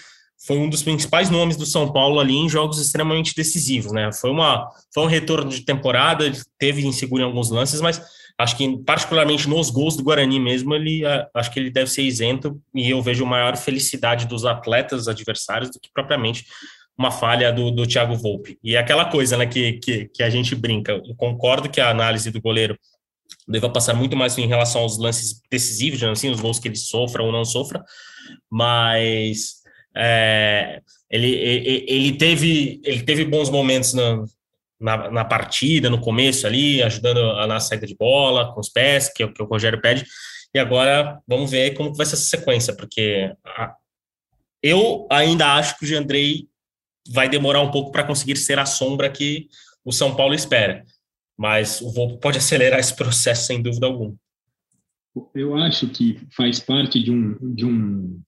[0.46, 4.10] foi um dos principais nomes do São Paulo ali em jogos extremamente decisivos, né?
[4.12, 8.00] Foi, uma, foi um retorno de temporada, teve inseguro em alguns lances, mas
[8.38, 11.02] acho que particularmente nos gols do Guarani mesmo, ele
[11.34, 15.78] acho que ele deve ser isento e eu vejo maior felicidade dos atletas adversários do
[15.78, 16.46] que propriamente
[16.96, 18.58] uma falha do, do Thiago Volpe.
[18.64, 20.92] E é aquela coisa, né, que, que, que a gente brinca.
[20.92, 22.78] Eu concordo que a análise do goleiro
[23.46, 27.22] deva passar muito mais em relação aos lances decisivos, assim, os gols que ele sofra
[27.22, 27.82] ou não sofra,
[28.50, 29.59] mas
[29.94, 31.30] é, ele,
[31.88, 34.24] ele, teve, ele teve bons momentos na,
[34.78, 39.22] na, na, partida, no começo ali, ajudando na saída de bola, com os pés, que,
[39.22, 40.04] é que o Rogério pede.
[40.54, 43.74] E agora vamos ver como vai ser essa sequência, porque a,
[44.62, 46.48] eu ainda acho que o Jandrei
[47.08, 49.48] vai demorar um pouco para conseguir ser a sombra que
[49.84, 50.84] o São Paulo espera.
[51.36, 54.14] Mas o Volpo pode acelerar esse processo sem dúvida alguma.
[55.34, 58.20] Eu acho que faz parte de um, de um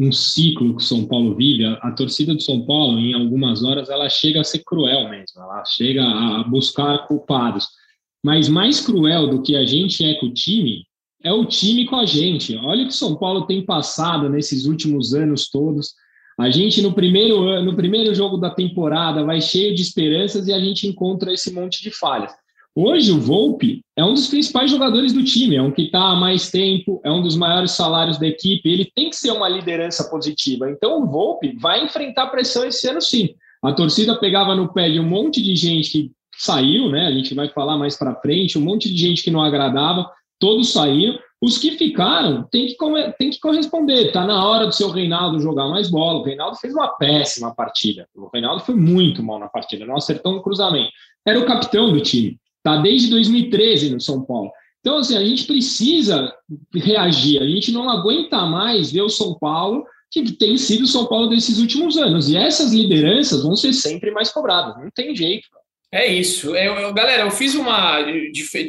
[0.00, 3.62] um ciclo que o São Paulo vive, a, a, torcida do São Paulo, em algumas
[3.62, 7.68] horas, ela chega a ser cruel mesmo, ela chega a buscar culpados.
[8.24, 10.86] Mas mais cruel do que a gente é com o time,
[11.22, 12.56] é o time com a gente.
[12.56, 15.92] Olha o que o São Paulo tem passado nesses últimos anos todos.
[16.38, 20.58] A gente, no primeiro, no primeiro jogo da temporada, vai cheio de esperanças e a
[20.58, 22.32] gente encontra esse monte de falhas.
[22.74, 26.14] Hoje, o Volpe é um dos principais jogadores do time, é um que está há
[26.14, 30.08] mais tempo, é um dos maiores salários da equipe, ele tem que ser uma liderança
[30.08, 30.70] positiva.
[30.70, 33.34] Então, o Volpe vai enfrentar pressão esse ano, sim.
[33.62, 37.06] A torcida pegava no pé de um monte de gente que saiu, né?
[37.06, 40.72] A gente vai falar mais para frente, um monte de gente que não agradava, todos
[40.72, 41.18] saíram.
[41.42, 44.06] Os que ficaram têm que, que corresponder.
[44.06, 46.20] Está na hora do seu Reinaldo jogar mais bola.
[46.20, 48.06] O Reinaldo fez uma péssima partida.
[48.14, 50.90] O Reinaldo foi muito mal na partida, não acertou no cruzamento.
[51.26, 52.38] Era o capitão do time.
[52.60, 54.50] Está desde 2013 no São Paulo.
[54.80, 56.32] Então, assim, a gente precisa
[56.74, 57.42] reagir.
[57.42, 61.28] A gente não aguenta mais ver o São Paulo que tem sido o São Paulo
[61.28, 62.28] desses últimos anos.
[62.28, 64.76] E essas lideranças vão ser sempre mais cobradas.
[64.76, 65.48] Não tem jeito.
[65.92, 66.54] É isso.
[66.54, 67.98] Eu, eu, galera, eu fiz uma,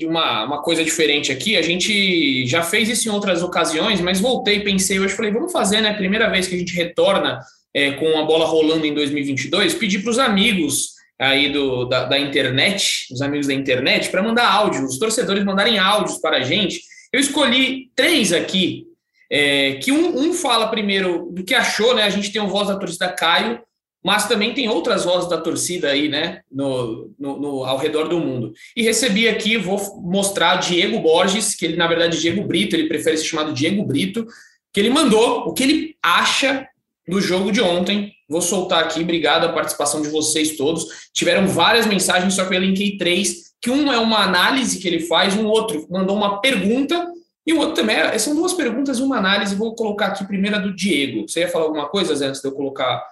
[0.07, 1.55] uma, uma coisa diferente aqui.
[1.55, 5.81] A gente já fez isso em outras ocasiões, mas voltei, pensei hoje, falei, vamos fazer,
[5.81, 5.93] né?
[5.93, 7.39] Primeira vez que a gente retorna
[7.73, 12.19] é, com a bola rolando em 2022, pedir para os amigos aí do, da, da
[12.19, 16.81] internet, os amigos da internet, para mandar áudio, os torcedores mandarem áudios para a gente.
[17.13, 18.87] Eu escolhi três aqui,
[19.29, 22.03] é, que um, um, fala primeiro do que achou, né?
[22.03, 23.61] A gente tem o voz da torcida Caio,
[24.03, 26.41] mas também tem outras vozes da torcida aí, né?
[26.51, 28.51] No, no, no, ao redor do mundo.
[28.75, 33.17] E recebi aqui, vou mostrar Diego Borges, que ele, na verdade, Diego Brito, ele prefere
[33.17, 34.25] ser chamado Diego Brito,
[34.73, 36.67] que ele mandou o que ele acha
[37.07, 40.85] do jogo de ontem Vou soltar aqui, obrigado a participação de vocês todos.
[41.13, 45.01] Tiveram várias mensagens, só que eu linkei três, que um é uma análise que ele
[45.01, 47.11] faz, um outro mandou uma pergunta,
[47.45, 49.55] e o outro também, é, são duas perguntas e uma análise.
[49.55, 51.27] Vou colocar aqui primeiro a do Diego.
[51.27, 53.03] Você ia falar alguma coisa, Zé, antes de eu colocar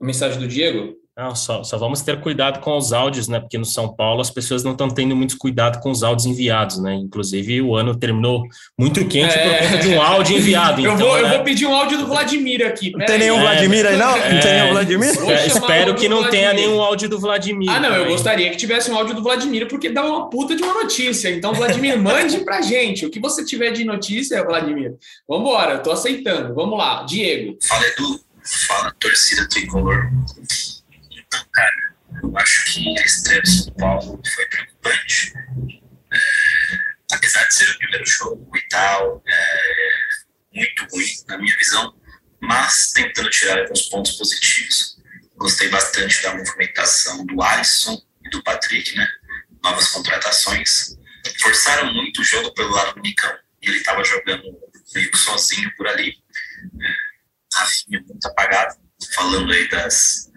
[0.00, 0.94] a mensagem do Diego?
[1.18, 3.40] Não, só, só vamos ter cuidado com os áudios, né?
[3.40, 6.78] Porque no São Paulo as pessoas não estão tendo muito cuidado com os áudios enviados,
[6.78, 6.94] né?
[6.94, 8.44] Inclusive o ano terminou
[8.78, 9.42] muito quente é...
[9.42, 10.78] por conta de um áudio enviado.
[10.80, 11.22] eu, então, vou, né?
[11.22, 12.92] eu vou pedir um áudio do Vladimir aqui.
[12.92, 14.16] Não tem nenhum é, Vladimir aí, não?
[14.16, 15.10] É, não tem nenhum Vladimir?
[15.44, 17.68] espero que não tenha nenhum áudio do Vladimir.
[17.68, 18.04] Ah, não, também.
[18.04, 21.30] eu gostaria que tivesse um áudio do Vladimir, porque dá uma puta de uma notícia.
[21.30, 23.04] Então, Vladimir, mande pra gente.
[23.04, 24.94] O que você tiver de notícia, Vladimir.
[25.28, 26.54] Vambora, eu tô aceitando.
[26.54, 27.58] Vamos lá, Diego.
[27.66, 28.20] Fala, Edu.
[28.68, 30.12] Fala, torcida tricolor.
[31.28, 35.34] Então, cara, eu acho que a estreia do São Paulo foi preocupante.
[36.10, 36.18] É,
[37.12, 40.08] apesar de ser o primeiro jogo e tal, é
[40.54, 41.94] muito ruim, na minha visão,
[42.40, 44.98] mas tentando tirar alguns pontos positivos.
[45.36, 49.06] Gostei bastante da movimentação do Alisson e do Patrick, né?
[49.62, 50.96] Novas contratações.
[51.40, 53.32] Forçaram muito o jogo pelo lado do Nicão.
[53.62, 54.44] Ele estava jogando
[54.94, 56.16] meio que sozinho por ali.
[56.80, 57.08] É,
[57.54, 58.76] Rafinha muito apagado,
[59.14, 60.27] falando aí das,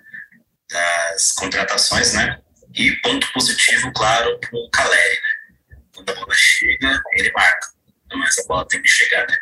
[0.71, 2.41] das contratações, né?
[2.73, 5.77] E ponto positivo, claro, para o Caleri, né?
[5.93, 7.67] Quando a bola chega, ele marca.
[8.13, 9.37] Mas a bola tem que chegar, né?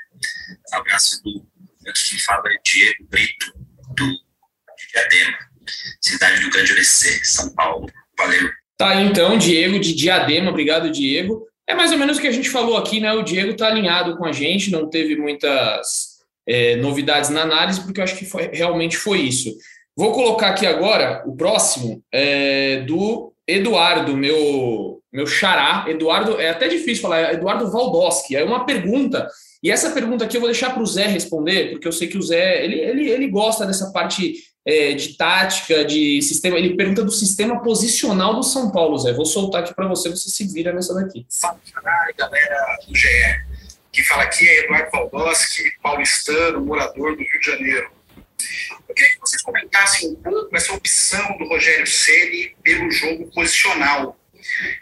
[0.73, 1.47] Abraço do.
[1.87, 3.53] Aqui quem fala é Diego Brito,
[3.95, 4.05] do
[4.91, 5.37] Diadema,
[6.01, 7.87] cidade do Grande ABC, São Paulo.
[8.17, 8.51] Valeu.
[8.77, 11.47] Tá, então, Diego de Diadema, obrigado, Diego.
[11.67, 13.11] É mais ou menos o que a gente falou aqui, né?
[13.13, 17.99] O Diego tá alinhado com a gente, não teve muitas é, novidades na análise, porque
[17.99, 19.55] eu acho que foi, realmente foi isso.
[19.99, 25.83] Vou colocar aqui agora o próximo é, do Eduardo, meu, meu xará.
[25.89, 28.33] Eduardo, é até difícil falar, é Eduardo Valdoski.
[28.33, 29.27] É uma pergunta,
[29.61, 32.17] e essa pergunta aqui eu vou deixar para o Zé responder, porque eu sei que
[32.17, 34.35] o Zé ele, ele, ele gosta dessa parte
[34.65, 36.57] é, de tática, de sistema.
[36.57, 39.11] Ele pergunta do sistema posicional do São Paulo, Zé.
[39.11, 41.25] Vou soltar aqui para você, você se vira nessa daqui.
[41.29, 41.59] Fala,
[42.17, 43.09] galera do GE.
[43.91, 47.98] Quem fala aqui é Eduardo Valdoski, paulistano, morador do Rio de Janeiro.
[48.87, 54.19] Eu queria que vocês comentassem um pouco essa opção do Rogério Ceni pelo jogo posicional.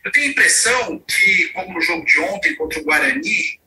[0.03, 3.59] Eu tenho a impressão que, como no jogo de ontem contra o Guarani,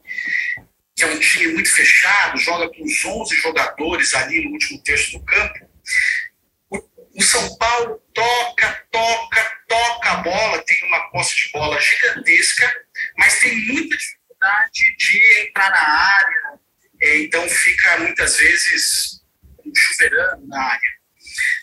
[0.96, 5.18] que é um time muito fechado, joga com os 11 jogadores ali no último terço
[5.18, 5.70] do campo,
[6.70, 12.72] o São Paulo toca, toca, toca a bola, tem uma posse de bola gigantesca,
[13.18, 16.60] mas tem muita dificuldade de entrar na área,
[17.02, 19.19] é, então fica muitas vezes
[19.76, 21.00] chuveirando na área.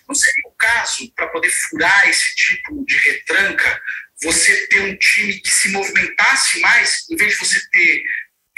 [0.08, 3.82] Não seria o caso, para poder furar esse tipo de retranca,
[4.22, 8.04] você ter um time que se movimentasse mais, em vez de você ter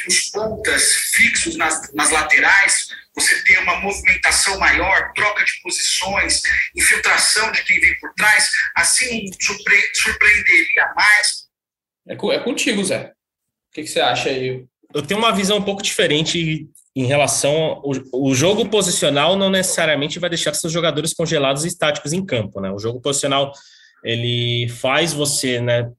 [0.07, 6.41] os pontas fixos nas, nas laterais, você ter uma movimentação maior, troca de posições,
[6.75, 11.49] infiltração de quem vem por trás, assim surpre surpreenderia mais.
[12.07, 13.11] É, é contigo, Zé.
[13.69, 14.65] O que, que você acha aí?
[14.93, 20.19] Eu tenho uma visão um pouco diferente em relação o, o jogo posicional não necessariamente
[20.19, 22.71] vai deixar seus jogadores congelados e estáticos em campo, né?
[22.71, 23.51] O jogo posicional
[24.03, 25.91] ele faz você, né,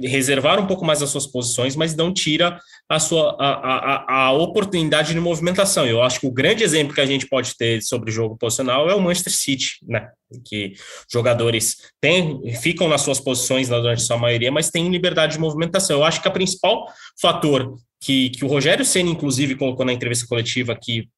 [0.00, 4.32] reservar um pouco mais as suas posições, mas não tira a sua a, a, a
[4.32, 5.86] oportunidade de movimentação.
[5.86, 8.88] Eu acho que o grande exemplo que a gente pode ter sobre o jogo posicional
[8.88, 10.08] é o Manchester City, né?
[10.44, 10.74] Que
[11.10, 15.98] jogadores têm, ficam nas suas posições durante sua maioria, mas têm liberdade de movimentação.
[15.98, 16.86] Eu acho que o principal
[17.20, 21.08] fator que, que o Rogério Senna, inclusive, colocou na entrevista coletiva que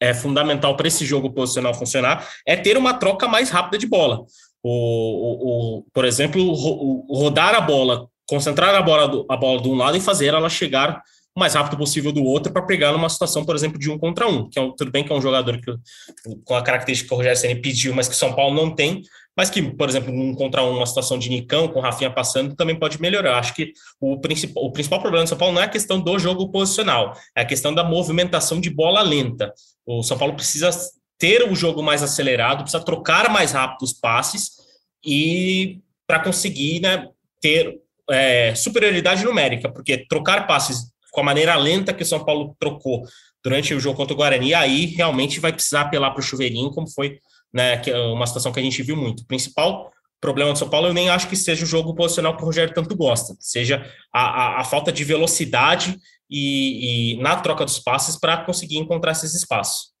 [0.00, 4.24] é fundamental para esse jogo posicional funcionar, é ter uma troca mais rápida de bola.
[4.62, 9.60] O, o, o por exemplo, o, rodar a bola, concentrar a bola, do, a bola
[9.60, 11.02] de um lado e fazer ela chegar
[11.36, 14.28] o mais rápido possível do outro para pegar numa situação, por exemplo, de um contra
[14.28, 15.74] um, que é um, tudo bem que é um jogador que,
[16.44, 19.02] com a característica que o Rogério Senna pediu, mas que o São Paulo não tem,
[19.36, 22.78] mas que, por exemplo, um contra um, uma situação de Nicão, com Rafinha passando, também
[22.78, 23.38] pode melhorar.
[23.38, 26.18] Acho que o principal, o principal problema do São Paulo não é a questão do
[26.20, 29.52] jogo posicional, é a questão da movimentação de bola lenta.
[29.84, 30.70] O São Paulo precisa
[31.18, 34.52] ter o jogo mais acelerado, precisa trocar mais rápido os passes
[35.04, 37.08] e para conseguir né,
[37.40, 42.56] ter é, superioridade numérica, porque trocar passes com a maneira lenta que o São Paulo
[42.58, 43.04] trocou
[43.42, 46.90] durante o jogo contra o Guarani, aí realmente vai precisar apelar para o chuveirinho, como
[46.90, 47.18] foi
[47.52, 49.20] né, é uma situação que a gente viu muito.
[49.20, 52.42] O principal problema do São Paulo, eu nem acho que seja o jogo posicional que
[52.42, 55.96] o Rogério tanto gosta, seja a, a, a falta de velocidade
[56.28, 59.92] e, e, na troca dos passes para conseguir encontrar esses espaços.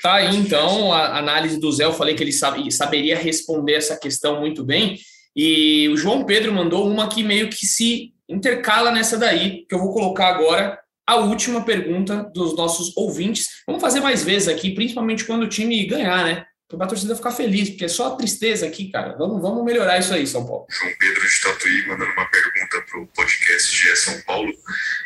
[0.00, 3.98] Tá aí, então, a análise do Zé, eu falei que ele sabe, saberia responder essa
[3.98, 4.96] questão muito bem,
[5.34, 9.78] e o João Pedro mandou uma que meio que se intercala nessa daí, que eu
[9.78, 13.48] vou colocar agora, a última pergunta dos nossos ouvintes.
[13.66, 16.44] Vamos fazer mais vezes aqui, principalmente quando o time ganhar, né?
[16.76, 19.16] para a torcida ficar feliz, porque é só tristeza aqui, cara.
[19.16, 20.66] Vamos, vamos melhorar isso aí, São Paulo.
[20.70, 24.52] João Pedro de Tatuí mandando uma pergunta para o podcast de São Paulo.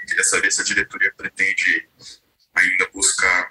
[0.06, 1.88] Queria saber se a diretoria pretende
[2.54, 3.50] ainda buscar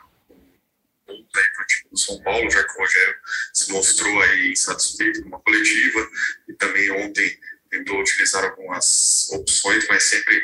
[1.42, 3.16] um ponta para o São Paulo, já que o Rogério
[3.54, 6.10] se mostrou aí insatisfeito com uma coletiva
[6.50, 7.38] e também ontem
[7.70, 10.42] tentou utilizar algumas opções, mas sempre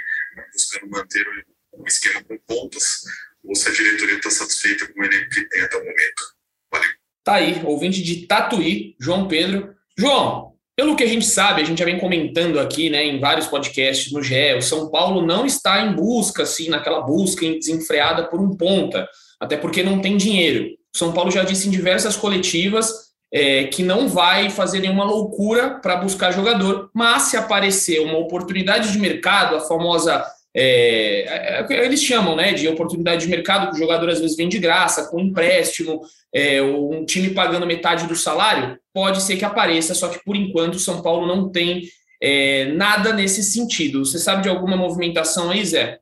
[0.54, 1.26] buscando manter
[1.74, 3.02] o esquema com pontas,
[3.44, 6.36] ou se a diretoria está satisfeita com o elenco que tem até o momento.
[6.72, 6.90] Valeu.
[7.24, 9.76] Tá aí, ouvinte de Tatuí, João Pedro.
[9.98, 13.48] João, pelo que a gente sabe, a gente já vem comentando aqui, né, em vários
[13.48, 18.40] podcasts no GE, o São Paulo não está em busca, assim, naquela busca desenfreada por
[18.40, 19.08] um ponta,
[19.40, 20.70] até porque não tem dinheiro.
[20.96, 25.96] São Paulo já disse em diversas coletivas é, que não vai fazer nenhuma loucura para
[25.96, 32.04] buscar jogador, mas se aparecer uma oportunidade de mercado, a famosa é, é, é, eles
[32.04, 35.20] chamam né, de oportunidade de mercado, que o jogador às vezes vem de graça, com
[35.20, 36.02] empréstimo,
[36.34, 40.76] é, um time pagando metade do salário, pode ser que apareça, só que por enquanto
[40.76, 41.84] o São Paulo não tem
[42.22, 44.06] é, nada nesse sentido.
[44.06, 46.00] Você sabe de alguma movimentação aí, Zé?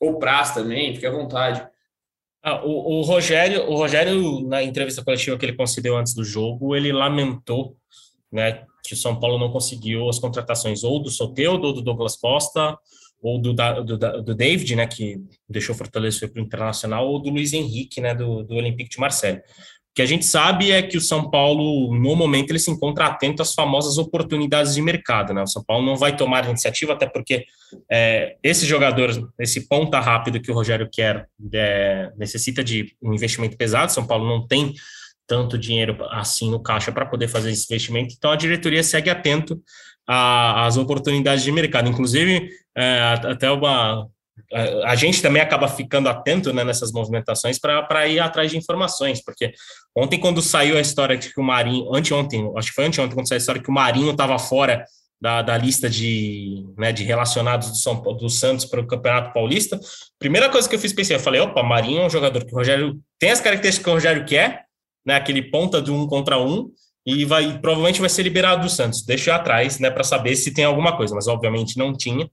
[0.00, 1.66] Ou Praz também, fique à vontade.
[2.48, 6.76] Ah, o, o, Rogério, o Rogério, na entrevista coletiva que ele concedeu antes do jogo,
[6.76, 7.76] ele lamentou
[8.30, 12.14] né, que o São Paulo não conseguiu as contratações ou do Soteldo ou do Douglas
[12.16, 12.78] Costa
[13.20, 17.52] ou do, do, do David, né, que deixou Fortaleza para o Internacional, ou do Luiz
[17.52, 19.42] Henrique, né, do, do Olympique de Marseille.
[19.96, 23.40] Que a gente sabe é que o São Paulo, no momento, ele se encontra atento
[23.40, 25.32] às famosas oportunidades de mercado.
[25.32, 25.42] Né?
[25.42, 27.46] O São Paulo não vai tomar iniciativa, até porque
[27.90, 33.56] é, esse jogador, esse ponta rápido que o Rogério quer, é, necessita de um investimento
[33.56, 33.90] pesado.
[33.90, 34.74] São Paulo não tem
[35.26, 39.60] tanto dinheiro assim no caixa para poder fazer esse investimento, então a diretoria segue atento
[40.06, 41.88] às oportunidades de mercado.
[41.88, 44.06] Inclusive, é, até uma.
[44.84, 49.52] A, gente também acaba ficando atento né, nessas movimentações para ir atrás de informações, porque
[49.96, 53.28] ontem, quando saiu a história de que o Marinho, anteontem, acho que foi anteontem, quando
[53.28, 54.84] saiu a história que o Marinho estava fora
[55.20, 59.80] da, da, lista de, né, de relacionados do, São, do Santos para o Campeonato Paulista,
[60.18, 62.56] primeira coisa que eu fiz, pensei, eu falei, opa, Marinho é um jogador que o
[62.56, 64.66] Rogério tem as características que o Rogério quer,
[65.04, 66.70] né, aquele ponta de um contra um,
[67.06, 69.04] e vai provavelmente vai ser liberado do Santos.
[69.04, 72.28] Deixa eu atrás, né, para saber se tem alguma coisa, mas obviamente não tinha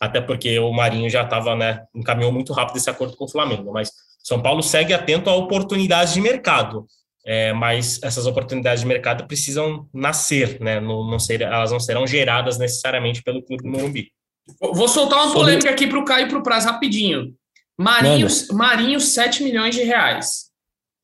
[0.00, 3.72] até porque o Marinho já estava, né, encaminhou muito rápido esse acordo com o Flamengo,
[3.72, 3.90] mas
[4.22, 6.86] São Paulo segue atento a oportunidades de mercado,
[7.24, 12.06] é, mas essas oportunidades de mercado precisam nascer, né, não, não ser, elas não serão
[12.06, 14.12] geradas necessariamente pelo Clube do Morumbi.
[14.60, 17.34] Vou soltar uma polêmica aqui para o Caio e para o Praz rapidinho.
[17.78, 20.50] Marinho, Marinho, 7 milhões de reais.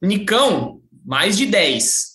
[0.00, 2.12] Nicão, mais de 10.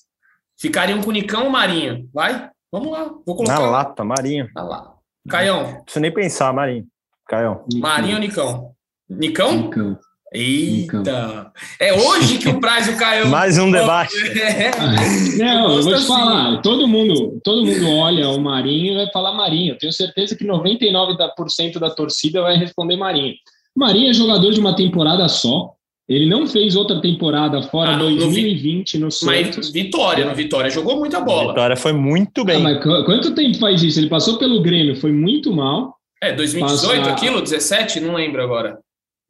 [0.57, 2.09] Ficariam com Nicão ou Marinho?
[2.13, 2.49] Vai?
[2.71, 3.05] Vamos lá.
[3.25, 3.53] Vou colocar.
[3.53, 4.49] Na lata, Marinho.
[4.55, 4.96] Na lata.
[5.27, 5.63] Caião.
[5.63, 6.85] Não precisa nem pensar, Marinho.
[7.27, 7.65] Caião.
[7.75, 8.71] Marinho ou Nicão?
[9.09, 9.61] Nicão?
[9.63, 9.99] Nicão.
[10.33, 11.53] Eita!
[11.79, 13.29] É hoje que o Praz e o Caião.
[13.29, 14.13] Mais um debate.
[14.37, 14.71] É.
[15.37, 16.07] Não, eu vou te assim.
[16.07, 16.61] falar.
[16.61, 19.73] Todo mundo, todo mundo olha o Marinho e vai falar Marinho.
[19.73, 23.35] Eu tenho certeza que 99% da torcida vai responder Marinho.
[23.75, 25.73] Marinho é jogador de uma temporada só.
[26.07, 29.57] Ele não fez outra temporada fora ah, 2020 no, Santos.
[29.57, 31.49] Mas Vitória, no Vitória jogou muita bola.
[31.49, 32.57] Vitória foi muito bem.
[32.57, 33.99] Ah, mas quanto tempo faz isso?
[33.99, 35.97] Ele passou pelo Grêmio, foi muito mal.
[36.21, 37.11] É, 2018 Passa...
[37.11, 38.79] aquilo, 17, não lembro agora.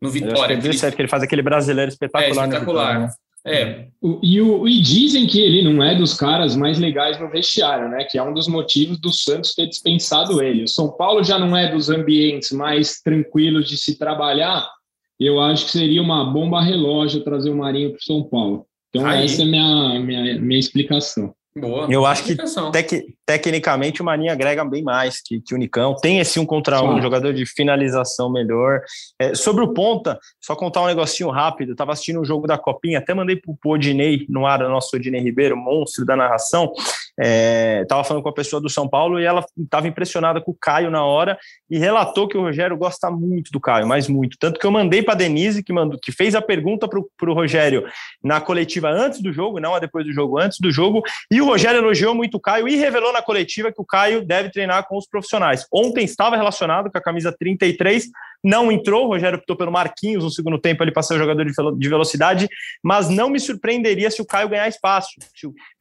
[0.02, 0.56] No Vitória.
[0.56, 2.46] 17, que ele faz aquele brasileiro espetacular.
[2.46, 2.88] É, espetacular.
[2.88, 3.14] Vitória, né?
[3.48, 3.88] É.
[4.02, 7.88] O, e, o, e dizem que ele não é dos caras mais legais no vestiário,
[7.88, 8.04] né?
[8.04, 10.66] Que é um dos motivos do Santos ter dispensado ele.
[10.66, 14.70] O São Paulo já não é dos ambientes mais tranquilos de se trabalhar,
[15.20, 18.66] eu acho que seria uma bomba relógio trazer o Marinho para o São Paulo.
[18.90, 19.26] Então, Aí.
[19.26, 21.34] essa é a minha, minha, minha explicação.
[21.60, 22.36] Boa, eu acho que
[22.72, 25.96] tec, tecnicamente o Marinho agrega bem mais que, que o Nicão.
[25.96, 28.82] Tem esse um contra um, um jogador de finalização melhor.
[29.20, 31.72] É, sobre o ponta, só contar um negocinho rápido.
[31.72, 34.96] Estava assistindo um jogo da Copinha, até mandei para o Odinei no ar, o nosso
[34.96, 36.72] Odinei Ribeiro, monstro da narração.
[37.20, 40.58] Estava é, falando com a pessoa do São Paulo e ela estava impressionada com o
[40.60, 44.38] Caio na hora e relatou que o Rogério gosta muito do Caio, mas muito.
[44.40, 47.34] Tanto que eu mandei para a Denise, que, mandou, que fez a pergunta para o
[47.34, 47.86] Rogério
[48.24, 51.02] na coletiva antes do jogo, não a depois do jogo, antes do jogo,
[51.32, 54.52] e o Rogério elogiou muito o Caio e revelou na coletiva que o Caio deve
[54.52, 55.66] treinar com os profissionais.
[55.74, 58.10] Ontem estava relacionado com a camisa 33,
[58.44, 62.48] não entrou, o Rogério optou pelo Marquinhos no segundo tempo, ele passou jogador de velocidade,
[62.84, 65.10] mas não me surpreenderia se o Caio ganhar espaço.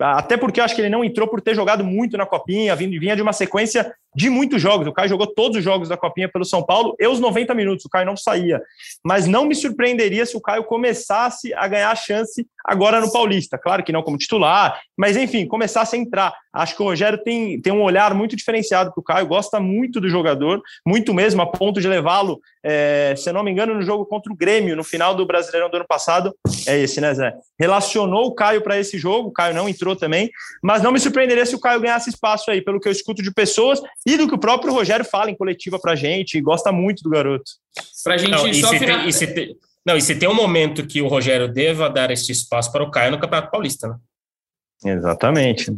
[0.01, 3.16] Até porque eu acho que ele não entrou por ter jogado muito na Copinha, vinha
[3.16, 4.87] de uma sequência de muitos jogos.
[4.87, 7.85] O Caio jogou todos os jogos da Copinha pelo São Paulo e os 90 minutos.
[7.85, 8.62] O Caio não saía.
[9.05, 13.59] Mas não me surpreenderia se o Caio começasse a ganhar chance agora no Paulista.
[13.59, 16.35] Claro que não como titular, mas enfim, começasse a entrar.
[16.51, 20.01] Acho que o Rogério tem, tem um olhar muito diferenciado para o Caio, gosta muito
[20.01, 23.83] do jogador, muito mesmo, a ponto de levá-lo, é, se eu não me engano, no
[23.83, 26.35] jogo contra o Grêmio, no final do Brasileirão do ano passado.
[26.66, 27.33] É esse, né, Zé?
[27.57, 30.29] Relacionou o Caio para esse jogo, o Caio não entrou também,
[30.61, 33.33] mas não me surpreenderia se o Caio ganhasse espaço aí, pelo que eu escuto de
[33.33, 37.11] pessoas e do que o próprio Rogério fala em coletiva para gente, gosta muito do
[37.11, 37.48] garoto.
[38.02, 40.85] Para gente não, e, se tem, e, se tem, Não, e se tem um momento
[40.88, 43.96] que o Rogério deva dar esse espaço para o Caio no Campeonato Paulista, né?
[44.85, 45.72] Exatamente.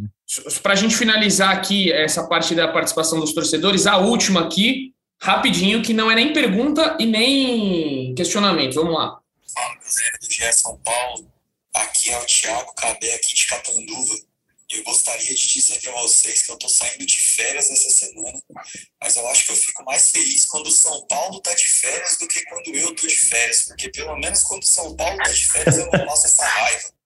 [0.62, 5.82] Para a gente finalizar aqui essa parte da participação dos torcedores, a última aqui, rapidinho,
[5.82, 8.74] que não é nem pergunta e nem questionamento.
[8.74, 9.20] Vamos lá.
[9.52, 11.32] Fala, galera do GE São Paulo.
[11.74, 14.14] Aqui é o Thiago Cabé, aqui de Catanduva.
[14.70, 18.38] Eu gostaria de dizer para vocês que eu estou saindo de férias essa semana,
[19.00, 22.18] mas eu acho que eu fico mais feliz quando o São Paulo está de férias
[22.18, 25.32] do que quando eu estou de férias, porque pelo menos quando o São Paulo está
[25.32, 26.97] de férias eu não passo essa raiva.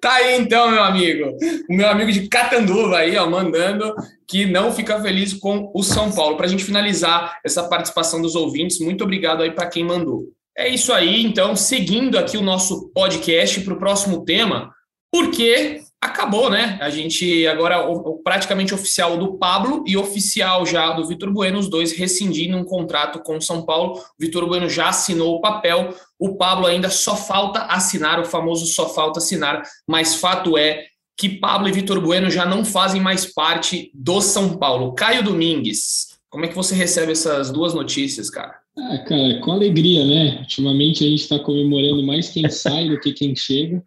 [0.00, 1.36] Tá aí então, meu amigo.
[1.68, 3.94] O meu amigo de Catanduva aí, ó, mandando
[4.26, 6.36] que não fica feliz com o São Paulo.
[6.36, 10.24] Para a gente finalizar essa participação dos ouvintes, muito obrigado aí para quem mandou.
[10.56, 14.70] É isso aí, então, seguindo aqui o nosso podcast para o próximo tema,
[15.10, 16.76] porque acabou, né?
[16.80, 21.70] A gente agora o, praticamente oficial do Pablo e oficial já do Vitor Bueno, os
[21.70, 23.98] dois rescindindo um contrato com o São Paulo.
[23.98, 28.66] O Vitor Bueno já assinou o papel, o Pablo ainda só falta assinar, o famoso
[28.66, 30.86] só falta assinar, mas fato é
[31.16, 34.94] que Pablo e Vitor Bueno já não fazem mais parte do São Paulo.
[34.94, 38.56] Caio Domingues, como é que você recebe essas duas notícias, cara?
[38.76, 40.38] Ah, cara, com alegria, né?
[40.40, 43.84] Ultimamente a gente está comemorando mais quem sai do que quem chega.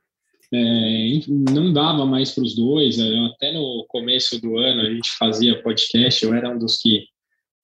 [0.53, 2.99] É, não dava mais para os dois.
[2.99, 7.05] É, até no começo do ano a gente fazia podcast, eu era um dos que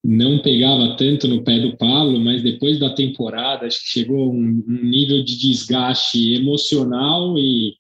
[0.03, 4.63] não pegava tanto no pé do Pablo, mas depois da temporada acho que chegou um,
[4.67, 7.75] um nível de desgaste emocional e,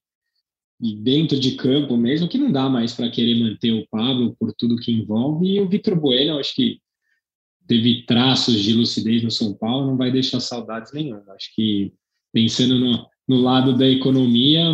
[0.79, 4.53] e, dentro de campo mesmo que não dá mais para querer manter o Pablo por
[4.53, 5.47] tudo que envolve.
[5.47, 6.79] E o Vitor Bueno, acho que
[7.67, 11.23] teve traços de lucidez no São Paulo, não vai deixar saudades nenhuma.
[11.33, 11.91] Acho que
[12.31, 14.73] pensando no, no lado da economia,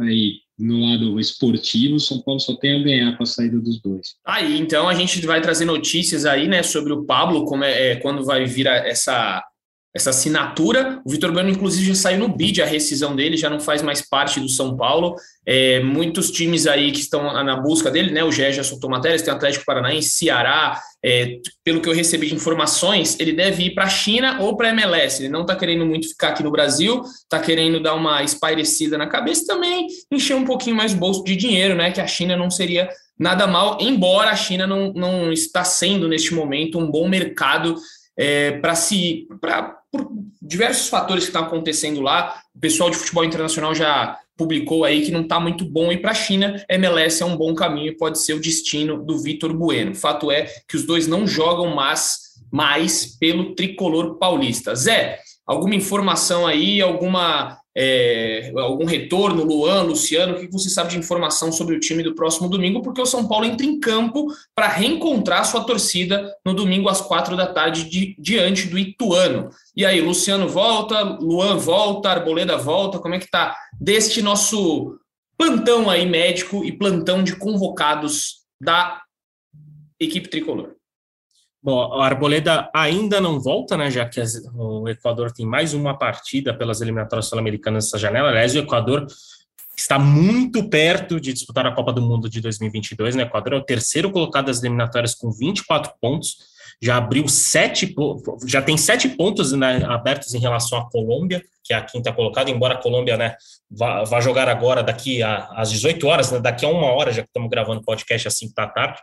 [0.00, 4.16] aí no lado esportivo, São Paulo só tem a ganhar com a saída dos dois.
[4.26, 7.96] Aí, então a gente vai trazer notícias aí, né, sobre o Pablo, como é, é
[7.96, 9.44] quando vai vir essa
[9.94, 11.00] essa assinatura.
[11.04, 14.00] O Vitor Bueno, inclusive, já saiu no bid a rescisão dele, já não faz mais
[14.00, 15.16] parte do São Paulo.
[15.44, 18.24] É, muitos times aí que estão na busca dele, né?
[18.24, 20.80] O Gé já soltou matérias, tem Atlético Paranaense, Ceará.
[21.04, 24.68] É, pelo que eu recebi de informações, ele deve ir para a China ou para
[24.68, 25.22] a MLS.
[25.22, 29.06] Ele não está querendo muito ficar aqui no Brasil, está querendo dar uma espairecida na
[29.06, 31.90] cabeça e também encher um pouquinho mais o bolso de dinheiro, né?
[31.90, 32.88] Que a China não seria
[33.18, 37.76] nada mal, embora a China não, não está sendo, neste momento, um bom mercado
[38.16, 39.26] é, para se.
[39.40, 42.40] Pra, por diversos fatores que estão acontecendo lá.
[42.54, 46.12] O pessoal de futebol internacional já publicou aí que não está muito bom ir para
[46.12, 46.64] a China.
[46.68, 49.94] MLS é um bom caminho, pode ser o destino do Vitor Bueno.
[49.94, 52.18] Fato é que os dois não jogam mais,
[52.50, 54.74] mais pelo tricolor paulista.
[54.74, 60.98] Zé, alguma informação aí, alguma é, algum retorno, Luan, Luciano, o que você sabe de
[60.98, 62.82] informação sobre o time do próximo domingo?
[62.82, 67.36] Porque o São Paulo entra em campo para reencontrar sua torcida no domingo às quatro
[67.36, 69.48] da tarde di, diante do Ituano.
[69.74, 74.98] E aí, Luciano volta, Luan volta, Arboleda volta, como é que tá deste nosso
[75.38, 79.02] plantão aí médico e plantão de convocados da
[79.98, 80.76] equipe tricolor?
[81.64, 84.20] Bom, a Arboleda ainda não volta, né, já que
[84.52, 88.30] o Equador tem mais uma partida pelas eliminatórias sul-americanas nessa janela.
[88.30, 89.06] Aliás, o Equador
[89.76, 93.14] está muito perto de disputar a Copa do Mundo de 2022.
[93.14, 93.22] Né?
[93.22, 96.36] O Equador é o terceiro colocado das eliminatórias com 24 pontos,
[96.82, 97.94] já abriu sete,
[98.44, 102.50] já tem sete pontos né, abertos em relação à Colômbia, que é a quinta colocada,
[102.50, 103.36] embora a Colômbia né,
[103.70, 107.22] vá, vá jogar agora daqui a, às 18 horas, né, daqui a uma hora, já
[107.22, 108.98] que estamos gravando o podcast às 5 da tarde.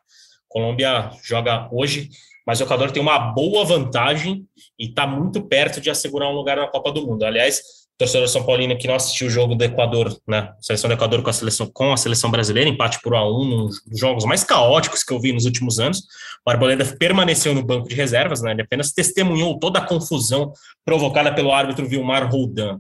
[0.50, 2.10] Colômbia joga hoje
[2.46, 4.46] mas o Equador tem uma boa vantagem
[4.78, 7.24] e está muito perto de assegurar um lugar na Copa do Mundo.
[7.24, 7.62] Aliás,
[8.00, 10.54] torcedor São Paulino que não assistiu o jogo do Equador, né?
[10.62, 13.46] Seleção do Equador com a seleção, com a seleção brasileira, empate por 1 a 1
[13.46, 16.04] nos jogos mais caóticos que eu vi nos últimos anos.
[16.46, 18.52] O Arboleda permaneceu no banco de reservas, né?
[18.52, 20.52] Ele apenas testemunhou toda a confusão
[20.86, 22.80] provocada pelo árbitro Vilmar Roldan.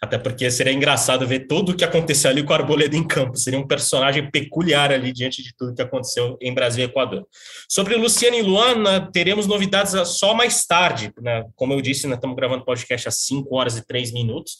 [0.00, 3.36] Até porque seria engraçado ver tudo o que aconteceu ali com o Arboleda em campo.
[3.36, 7.26] Seria um personagem peculiar ali diante de tudo que aconteceu em Brasil e Equador.
[7.68, 11.12] Sobre Luciano e Luana, teremos novidades só mais tarde.
[11.20, 11.44] Né?
[11.54, 14.58] Como eu disse, estamos gravando podcast às 5 horas e 3 minutos.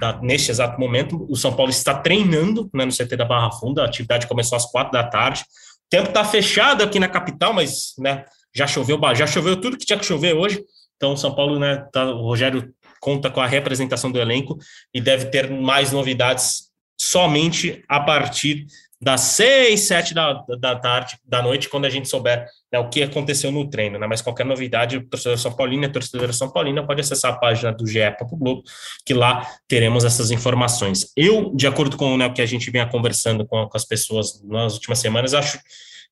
[0.00, 0.18] Tá?
[0.22, 3.82] Neste exato momento, o São Paulo está treinando né, no CT da Barra Funda.
[3.82, 5.44] A atividade começou às 4 da tarde.
[5.92, 8.24] Tempo está fechado aqui na capital, mas né,
[8.54, 10.64] já choveu, já choveu tudo que tinha que chover hoje.
[10.96, 14.56] Então, São Paulo, né, tá, o Rogério conta com a representação do elenco
[14.94, 18.64] e deve ter mais novidades somente a partir
[18.98, 23.02] das seis, sete da, da tarde, da noite, quando a gente souber né, o que
[23.02, 23.98] aconteceu no treino.
[23.98, 24.06] Né?
[24.06, 27.72] Mas qualquer novidade, o torcedor São Paulino a torcedora São Paulina pode acessar a página
[27.72, 28.00] do GE.
[28.32, 28.62] Globo,
[29.04, 31.12] que lá teremos essas informações.
[31.16, 34.42] Eu, de acordo com né, o que a gente vinha conversando com, com as pessoas
[34.44, 35.58] nas últimas semanas, acho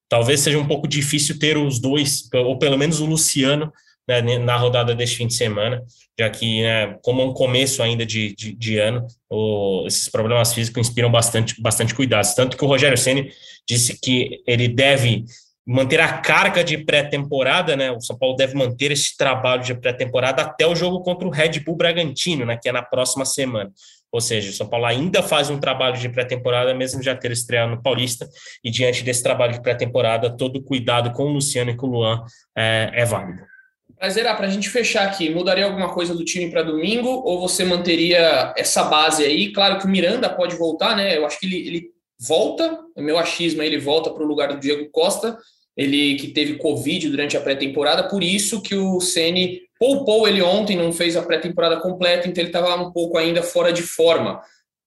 [0.08, 3.72] talvez seja um pouco difícil ter os dois, ou pelo menos o Luciano,
[4.08, 5.82] né, na rodada deste fim de semana,
[6.18, 10.88] já que, né, como um começo ainda de, de, de ano, o, esses problemas físicos
[10.88, 12.34] inspiram bastante, bastante cuidados.
[12.34, 13.30] Tanto que o Rogério Ceni
[13.68, 15.24] disse que ele deve
[15.70, 17.92] manter a carga de pré-temporada, né?
[17.92, 21.60] O São Paulo deve manter esse trabalho de pré-temporada até o jogo contra o Red
[21.60, 22.58] Bull Bragantino, né?
[22.60, 23.70] Que é na próxima semana.
[24.10, 27.70] Ou seja, o São Paulo ainda faz um trabalho de pré-temporada, mesmo já ter estreado
[27.70, 28.28] no Paulista,
[28.64, 32.24] e diante desse trabalho de pré-temporada, todo cuidado com o Luciano e com o Luan
[32.58, 33.42] é, é válido.
[34.00, 37.40] Mas era para a gente fechar aqui, mudaria alguma coisa do time para domingo ou
[37.40, 39.52] você manteria essa base aí?
[39.52, 41.16] Claro que o Miranda pode voltar, né?
[41.16, 44.58] Eu acho que ele, ele volta, o meu achismo ele volta para o lugar do
[44.58, 45.38] Diego Costa,
[45.80, 50.76] ele que teve Covid durante a pré-temporada, por isso que o Ceni poupou ele ontem,
[50.76, 54.42] não fez a pré-temporada completa, então ele estava um pouco ainda fora de forma.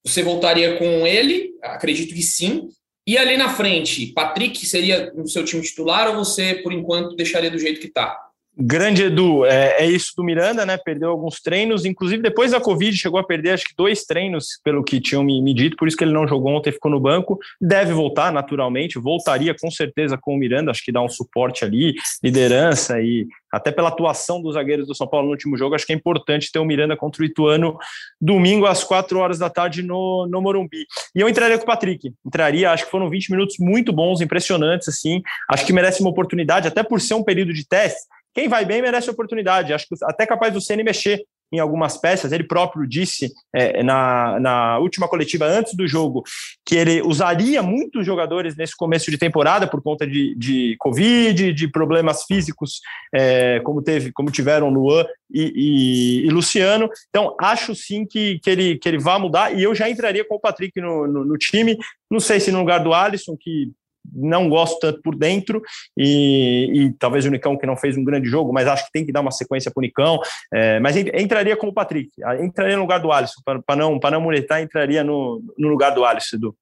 [0.05, 1.49] Você voltaria com ele?
[1.63, 2.69] Acredito que sim.
[3.07, 7.49] E ali na frente, Patrick seria no seu time titular ou você, por enquanto, deixaria
[7.49, 8.15] do jeito que está?
[8.55, 10.77] Grande Edu, é, é, isso do Miranda, né?
[10.77, 14.83] Perdeu alguns treinos, inclusive depois da Covid chegou a perder acho que dois treinos, pelo
[14.83, 17.39] que tinham me, me dito, por isso que ele não jogou ontem, ficou no banco.
[17.59, 21.95] Deve voltar naturalmente, voltaria com certeza com o Miranda, acho que dá um suporte ali,
[22.23, 25.93] liderança e até pela atuação dos zagueiros do São Paulo no último jogo, acho que
[25.93, 27.77] é importante ter o Miranda contra o Ituano
[28.21, 30.85] domingo às quatro horas da tarde no, no Morumbi.
[31.15, 34.87] E eu entraria com o Patrick, entraria, acho que foram 20 minutos muito bons, impressionantes,
[34.87, 38.01] assim, acho que merece uma oportunidade, até por ser um período de teste
[38.33, 39.73] quem vai bem merece oportunidade.
[39.73, 41.23] Acho que até capaz do Ceni mexer
[41.53, 42.31] em algumas peças.
[42.31, 46.23] Ele próprio disse é, na, na última coletiva antes do jogo
[46.65, 51.67] que ele usaria muitos jogadores nesse começo de temporada por conta de, de Covid, de
[51.67, 52.81] problemas físicos,
[53.13, 56.89] é, como teve, como tiveram Luan e, e, e, Luciano.
[57.09, 60.35] Então, acho sim que, que, ele, que ele vai mudar, e eu já entraria com
[60.35, 61.77] o Patrick no, no, no time.
[62.09, 63.71] Não sei se no lugar do Alisson, que
[64.11, 65.61] não gosto tanto por dentro,
[65.97, 69.05] e, e, talvez o Nicão que não fez um grande jogo, mas acho que tem
[69.05, 70.19] que dar uma sequência para o Nicão,
[70.53, 72.09] é, mas entraria como o Patrick,
[72.41, 76.35] entraria no lugar do Alisson, para não, não muretar, entraria no, no lugar do Alisson,
[76.35, 76.55] Edu.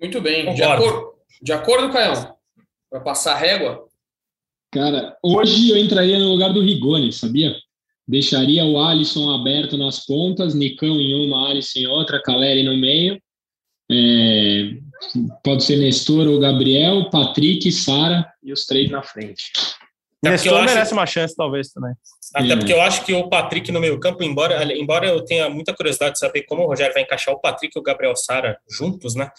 [0.00, 2.34] Muito bem, de acordo, de acordo, Caião?
[2.90, 3.86] Para passar régua?
[4.72, 7.54] Cara, hoje eu entraria no lugar do Rigoni, sabia?
[8.06, 13.18] Deixaria o Alisson aberto nas pontas, Nicão em uma, Alisson em outra, Caleri no meio,
[13.90, 14.76] é,
[15.42, 19.52] pode ser Nestor ou Gabriel, Patrick, Sara e os três na frente.
[20.22, 20.64] Nestor acho...
[20.64, 21.92] merece uma chance, talvez, também.
[22.34, 22.56] Até é.
[22.56, 26.14] porque eu acho que o Patrick no meio campo, embora, embora eu tenha muita curiosidade
[26.14, 29.30] de saber como o Rogério vai encaixar o Patrick e o Gabriel Sara juntos, né?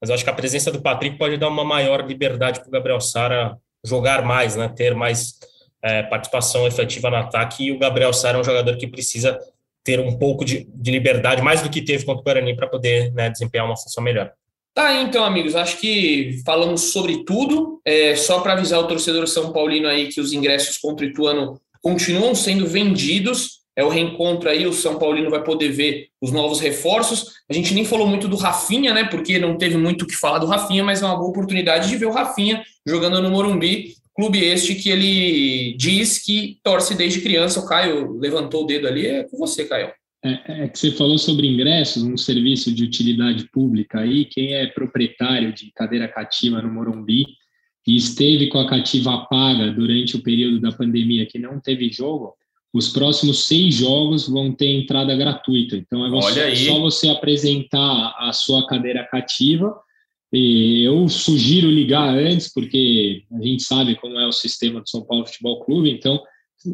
[0.00, 2.72] Mas eu acho que a presença do Patrick pode dar uma maior liberdade para o
[2.72, 4.68] Gabriel Sara jogar mais, né?
[4.68, 5.38] Ter mais
[5.82, 7.64] é, participação efetiva no ataque.
[7.64, 9.38] E o Gabriel Sara é um jogador que precisa
[9.84, 13.12] ter um pouco de, de liberdade, mais do que teve contra o Guarani, para poder
[13.12, 14.32] né, desempenhar uma função melhor.
[14.74, 15.56] Tá aí, então, amigos.
[15.56, 17.80] Acho que falamos sobre tudo.
[17.84, 21.60] É, só para avisar o torcedor São Paulino aí que os ingressos contra o Ituano
[21.82, 23.58] continuam sendo vendidos.
[23.74, 27.34] É o reencontro aí, o São Paulino vai poder ver os novos reforços.
[27.48, 29.04] A gente nem falou muito do Rafinha, né?
[29.04, 31.96] Porque não teve muito o que falar do Rafinha, mas é uma boa oportunidade de
[31.96, 33.94] ver o Rafinha jogando no Morumbi.
[34.16, 37.60] Clube este que ele diz que torce desde criança.
[37.60, 39.06] O Caio levantou o dedo ali.
[39.06, 39.92] É com você, Caio.
[40.28, 44.24] É, é, que você falou sobre ingressos, um serviço de utilidade pública aí.
[44.24, 47.24] Quem é proprietário de cadeira cativa no Morumbi
[47.86, 52.34] e esteve com a cativa paga durante o período da pandemia que não teve jogo,
[52.72, 55.76] os próximos seis jogos vão ter entrada gratuita.
[55.76, 59.74] Então é você, só você apresentar a sua cadeira cativa
[60.32, 65.02] e eu sugiro ligar antes, porque a gente sabe como é o sistema do São
[65.02, 66.22] Paulo Futebol Clube, então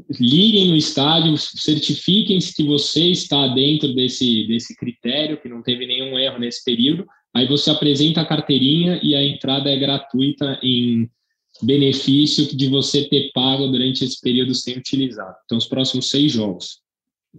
[0.09, 6.18] liguem no estádio, certifiquem-se que você está dentro desse, desse critério, que não teve nenhum
[6.18, 7.07] erro nesse período.
[7.34, 11.09] Aí você apresenta a carteirinha e a entrada é gratuita em
[11.62, 15.34] benefício de você ter pago durante esse período sem utilizar.
[15.45, 16.80] Então, os próximos seis jogos.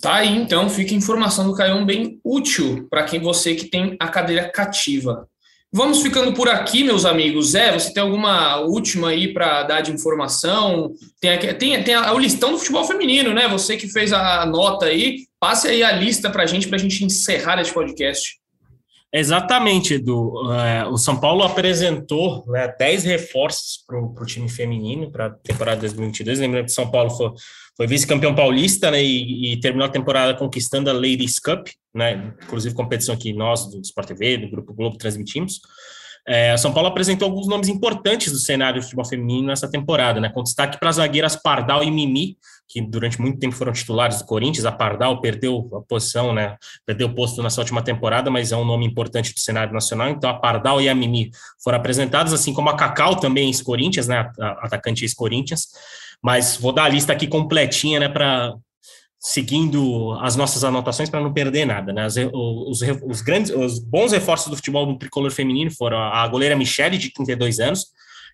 [0.02, 4.10] Tá aí, então, fica informação do Caião bem útil para quem você que tem a
[4.10, 5.28] cadeira cativa.
[5.74, 7.52] Vamos ficando por aqui, meus amigos.
[7.52, 10.94] Zé, você tem alguma última aí para dar de informação?
[11.20, 13.48] Tem, tem, tem o listão do futebol feminino, né?
[13.50, 16.80] Você que fez a nota aí, passe aí a lista para a gente, para a
[16.80, 18.40] gente encerrar esse podcast.
[19.14, 20.34] Exatamente, Edu.
[20.52, 25.80] É, o São Paulo apresentou né, 10 reforços para o time feminino para a temporada
[25.80, 26.40] 2022.
[26.40, 27.32] Lembrando que o São Paulo foi
[27.76, 32.74] foi vice-campeão paulista né, e, e, terminou a temporada conquistando a Ladies Cup, né, inclusive
[32.74, 35.60] competição que nós do Sport TV, do Grupo Globo, transmitimos.
[36.28, 40.30] É, São Paulo apresentou alguns nomes importantes do cenário do futebol feminino nessa temporada, né,
[40.30, 44.26] com destaque para as zagueiras Pardal e Mimi, que durante muito tempo foram titulares do
[44.26, 44.66] Corinthians.
[44.66, 48.66] A Pardal perdeu a posição, né, perdeu o posto nessa última temporada, mas é um
[48.66, 50.10] nome importante do cenário nacional.
[50.10, 51.30] Então a Pardal e a Mimi
[51.64, 55.68] foram apresentadas, assim como a Cacau também ex-Corinthians, né, atacante ex-Corinthians.
[56.22, 58.56] Mas vou dar a lista aqui completinha, né, para
[59.20, 62.06] seguindo as nossas anotações para não perder nada, né?
[62.06, 66.56] Os, os, os, grandes, os bons reforços do futebol no tricolor feminino foram a goleira
[66.56, 67.88] Michele, de 32 anos,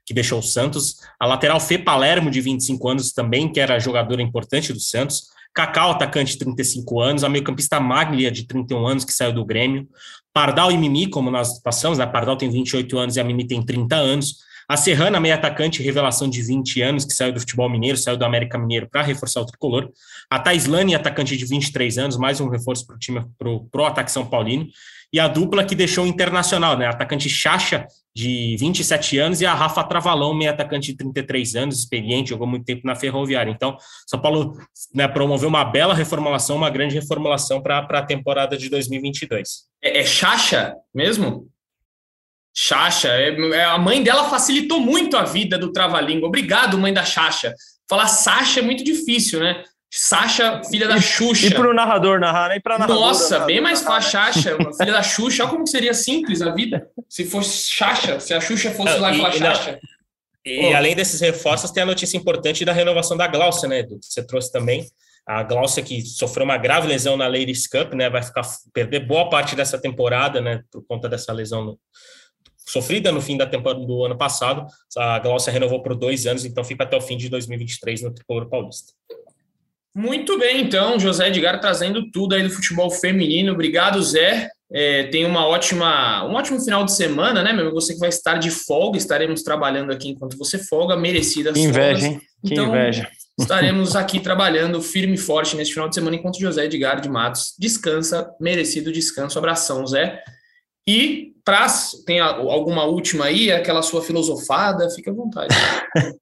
[0.05, 4.21] que deixou o Santos, a lateral Fê Palermo, de 25 anos, também, que era jogadora
[4.21, 9.13] importante do Santos, Cacau, atacante de 35 anos, a meio-campista Maglia, de 31 anos, que
[9.13, 9.87] saiu do Grêmio,
[10.33, 12.05] Pardal e Mimi, como nós passamos, né?
[12.05, 14.37] Pardal tem 28 anos e a Mimi tem 30 anos,
[14.71, 18.23] a Serrana, meia atacante, revelação de 20 anos, que saiu do futebol mineiro, saiu do
[18.23, 19.91] América Mineiro para reforçar o tricolor.
[20.29, 24.09] A Taislane, atacante de 23 anos, mais um reforço para o time, para o ataque
[24.09, 24.65] São Paulino.
[25.11, 26.85] E a dupla que deixou o internacional, né?
[26.87, 32.29] Atacante Chacha, de 27 anos, e a Rafa Travalão, meia atacante de 33 anos, experiente,
[32.29, 33.51] jogou muito tempo na Ferroviária.
[33.51, 33.75] Então,
[34.07, 34.57] São Paulo
[34.95, 39.65] né, promoveu uma bela reformulação, uma grande reformulação para a temporada de 2022.
[39.83, 41.51] É, é Chacha mesmo?
[42.53, 46.27] Xaxa, é, é, a mãe dela facilitou muito a vida do trava-língua.
[46.27, 47.53] Obrigado, mãe da Xaxa.
[47.89, 49.63] Falar Sasha é muito difícil, né?
[49.93, 51.47] Sasha, filha da Xuxa.
[51.47, 53.01] E para o narrador narrar, nem para narrador.
[53.01, 55.43] Nossa, narrador, bem mais fácil, Xaxa, filha da Xuxa.
[55.43, 59.17] Olha como seria simples a vida se fosse Xaxa, se a Xuxa fosse lá e
[59.17, 59.79] falar Xaxa.
[60.45, 63.99] E, e além desses reforços, tem a notícia importante da renovação da Glaucia, né, Edu?
[64.01, 64.85] Você trouxe também.
[65.27, 68.09] A Glaucia, que sofreu uma grave lesão na Ladies Cup, né?
[68.09, 68.41] Vai ficar
[68.73, 70.63] perder boa parte dessa temporada, né?
[70.71, 71.79] Por conta dessa lesão no,
[72.65, 74.65] sofrida no fim da temporada do ano passado.
[74.97, 78.49] A Glaucia renovou por dois anos, então fica até o fim de 2023 no Tricolor
[78.49, 78.93] Paulista.
[79.93, 83.51] Muito bem, então, José Edgar trazendo tudo aí do futebol feminino.
[83.51, 84.49] Obrigado, Zé.
[84.73, 87.73] É, tem uma ótima, um ótimo final de semana, né, meu?
[87.73, 91.51] Você que vai estar de folga, estaremos trabalhando aqui enquanto você folga, merecida.
[91.51, 92.21] Que inveja, hein?
[92.45, 93.09] Que então, inveja.
[93.37, 97.53] Estaremos aqui trabalhando firme e forte nesse final de semana, enquanto José Edgar de Matos
[97.59, 99.37] descansa, merecido descanso.
[99.37, 100.23] Abração, Zé.
[100.87, 101.67] E pra,
[102.05, 105.55] tem alguma última aí, aquela sua filosofada, fica à vontade.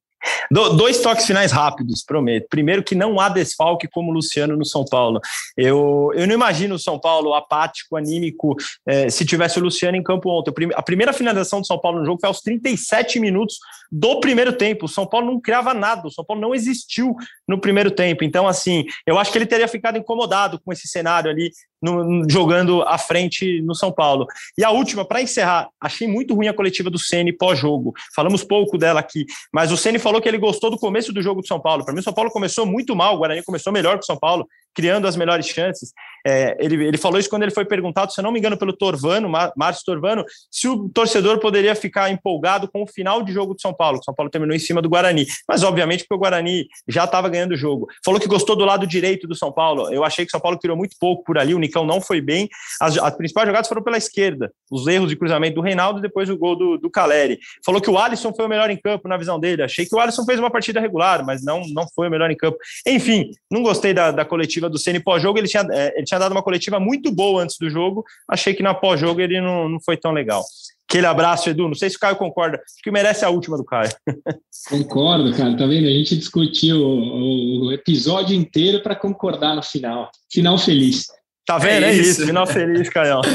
[0.52, 2.48] Do, dois toques finais rápidos, prometo.
[2.50, 5.20] Primeiro, que não há desfalque como Luciano no São Paulo.
[5.56, 8.56] Eu, eu não imagino o São Paulo apático, anímico,
[8.86, 10.52] é, se tivesse o Luciano em campo ontem.
[10.76, 13.58] A primeira finalização do São Paulo no jogo foi aos 37 minutos
[13.92, 14.86] do primeiro tempo.
[14.86, 17.16] O São Paulo não criava nada, o São Paulo não existiu
[17.48, 18.24] no primeiro tempo.
[18.24, 21.52] Então, assim, eu acho que ele teria ficado incomodado com esse cenário ali,
[21.82, 24.26] no, jogando à frente no São Paulo.
[24.58, 27.94] E a última, para encerrar, achei muito ruim a coletiva do Ceni pós-jogo.
[28.16, 31.42] Falamos pouco dela aqui, mas o Ceni falou que ele gostou do começo do jogo
[31.42, 31.84] do São Paulo.
[31.84, 34.18] Para mim, o São Paulo começou muito mal, o Guarani começou melhor que o São
[34.18, 35.92] Paulo, criando as melhores chances.
[36.26, 38.74] É, ele, ele falou isso quando ele foi perguntado, se eu não me engano, pelo
[38.74, 43.62] Torvano, Márcio Torvano, se o torcedor poderia ficar empolgado com o final de jogo do
[43.62, 44.00] São Paulo.
[44.00, 47.30] O São Paulo terminou em cima do Guarani, mas obviamente porque o Guarani já estava
[47.30, 47.88] ganhando o jogo.
[48.04, 49.92] Falou que gostou do lado direito do São Paulo.
[49.94, 52.22] Eu achei que o São Paulo criou muito pouco por ali, o Nicão não foi
[52.22, 52.50] bem.
[52.82, 56.30] As, as principais jogadas foram pela esquerda, os erros de cruzamento do Reinaldo e depois
[56.30, 57.40] o gol do, do Caleri.
[57.66, 59.64] Falou que o Alisson foi o melhor em campo na visão dele.
[59.64, 62.38] Achei que o Alisson fez uma partida regular, mas não, não foi o melhor em
[62.38, 62.58] campo.
[62.86, 65.38] Enfim, não gostei da, da coletiva do Ceni pós-jogo.
[65.38, 68.03] Ele tinha, é, ele tinha dado uma coletiva muito boa antes do jogo.
[68.28, 70.43] Achei que na pós-jogo ele não, não foi tão legal.
[70.89, 71.68] Aquele abraço, Edu.
[71.68, 72.57] Não sei se o Caio concorda.
[72.57, 73.91] Acho que merece a última do Caio.
[74.68, 75.55] Concordo, cara.
[75.55, 75.88] Tá vendo?
[75.88, 80.10] A gente discutiu o, o episódio inteiro para concordar no final.
[80.32, 81.05] Final feliz.
[81.45, 81.86] Tá vendo?
[81.86, 82.10] É, é isso.
[82.10, 82.26] isso.
[82.26, 83.22] Final feliz, Caio.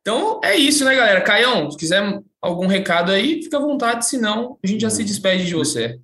[0.00, 1.20] Então é isso, né, galera?
[1.20, 5.46] Caião, se quiser algum recado aí, fica à vontade, senão a gente já se despede
[5.46, 6.00] de você.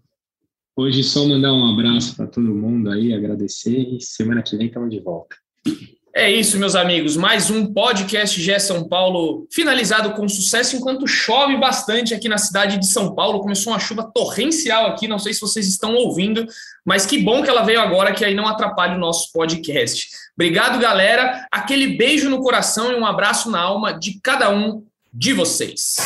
[0.78, 4.90] Hoje só mandar um abraço para todo mundo aí, agradecer e semana que vem estamos
[4.90, 5.34] de volta.
[6.14, 7.16] É isso, meus amigos.
[7.16, 12.78] Mais um podcast GE São Paulo finalizado com sucesso enquanto chove bastante aqui na cidade
[12.78, 13.40] de São Paulo.
[13.40, 16.46] Começou uma chuva torrencial aqui, não sei se vocês estão ouvindo,
[16.84, 20.10] mas que bom que ela veio agora, que aí não atrapalha o nosso podcast.
[20.34, 21.46] Obrigado, galera.
[21.50, 25.96] Aquele beijo no coração e um abraço na alma de cada um de vocês.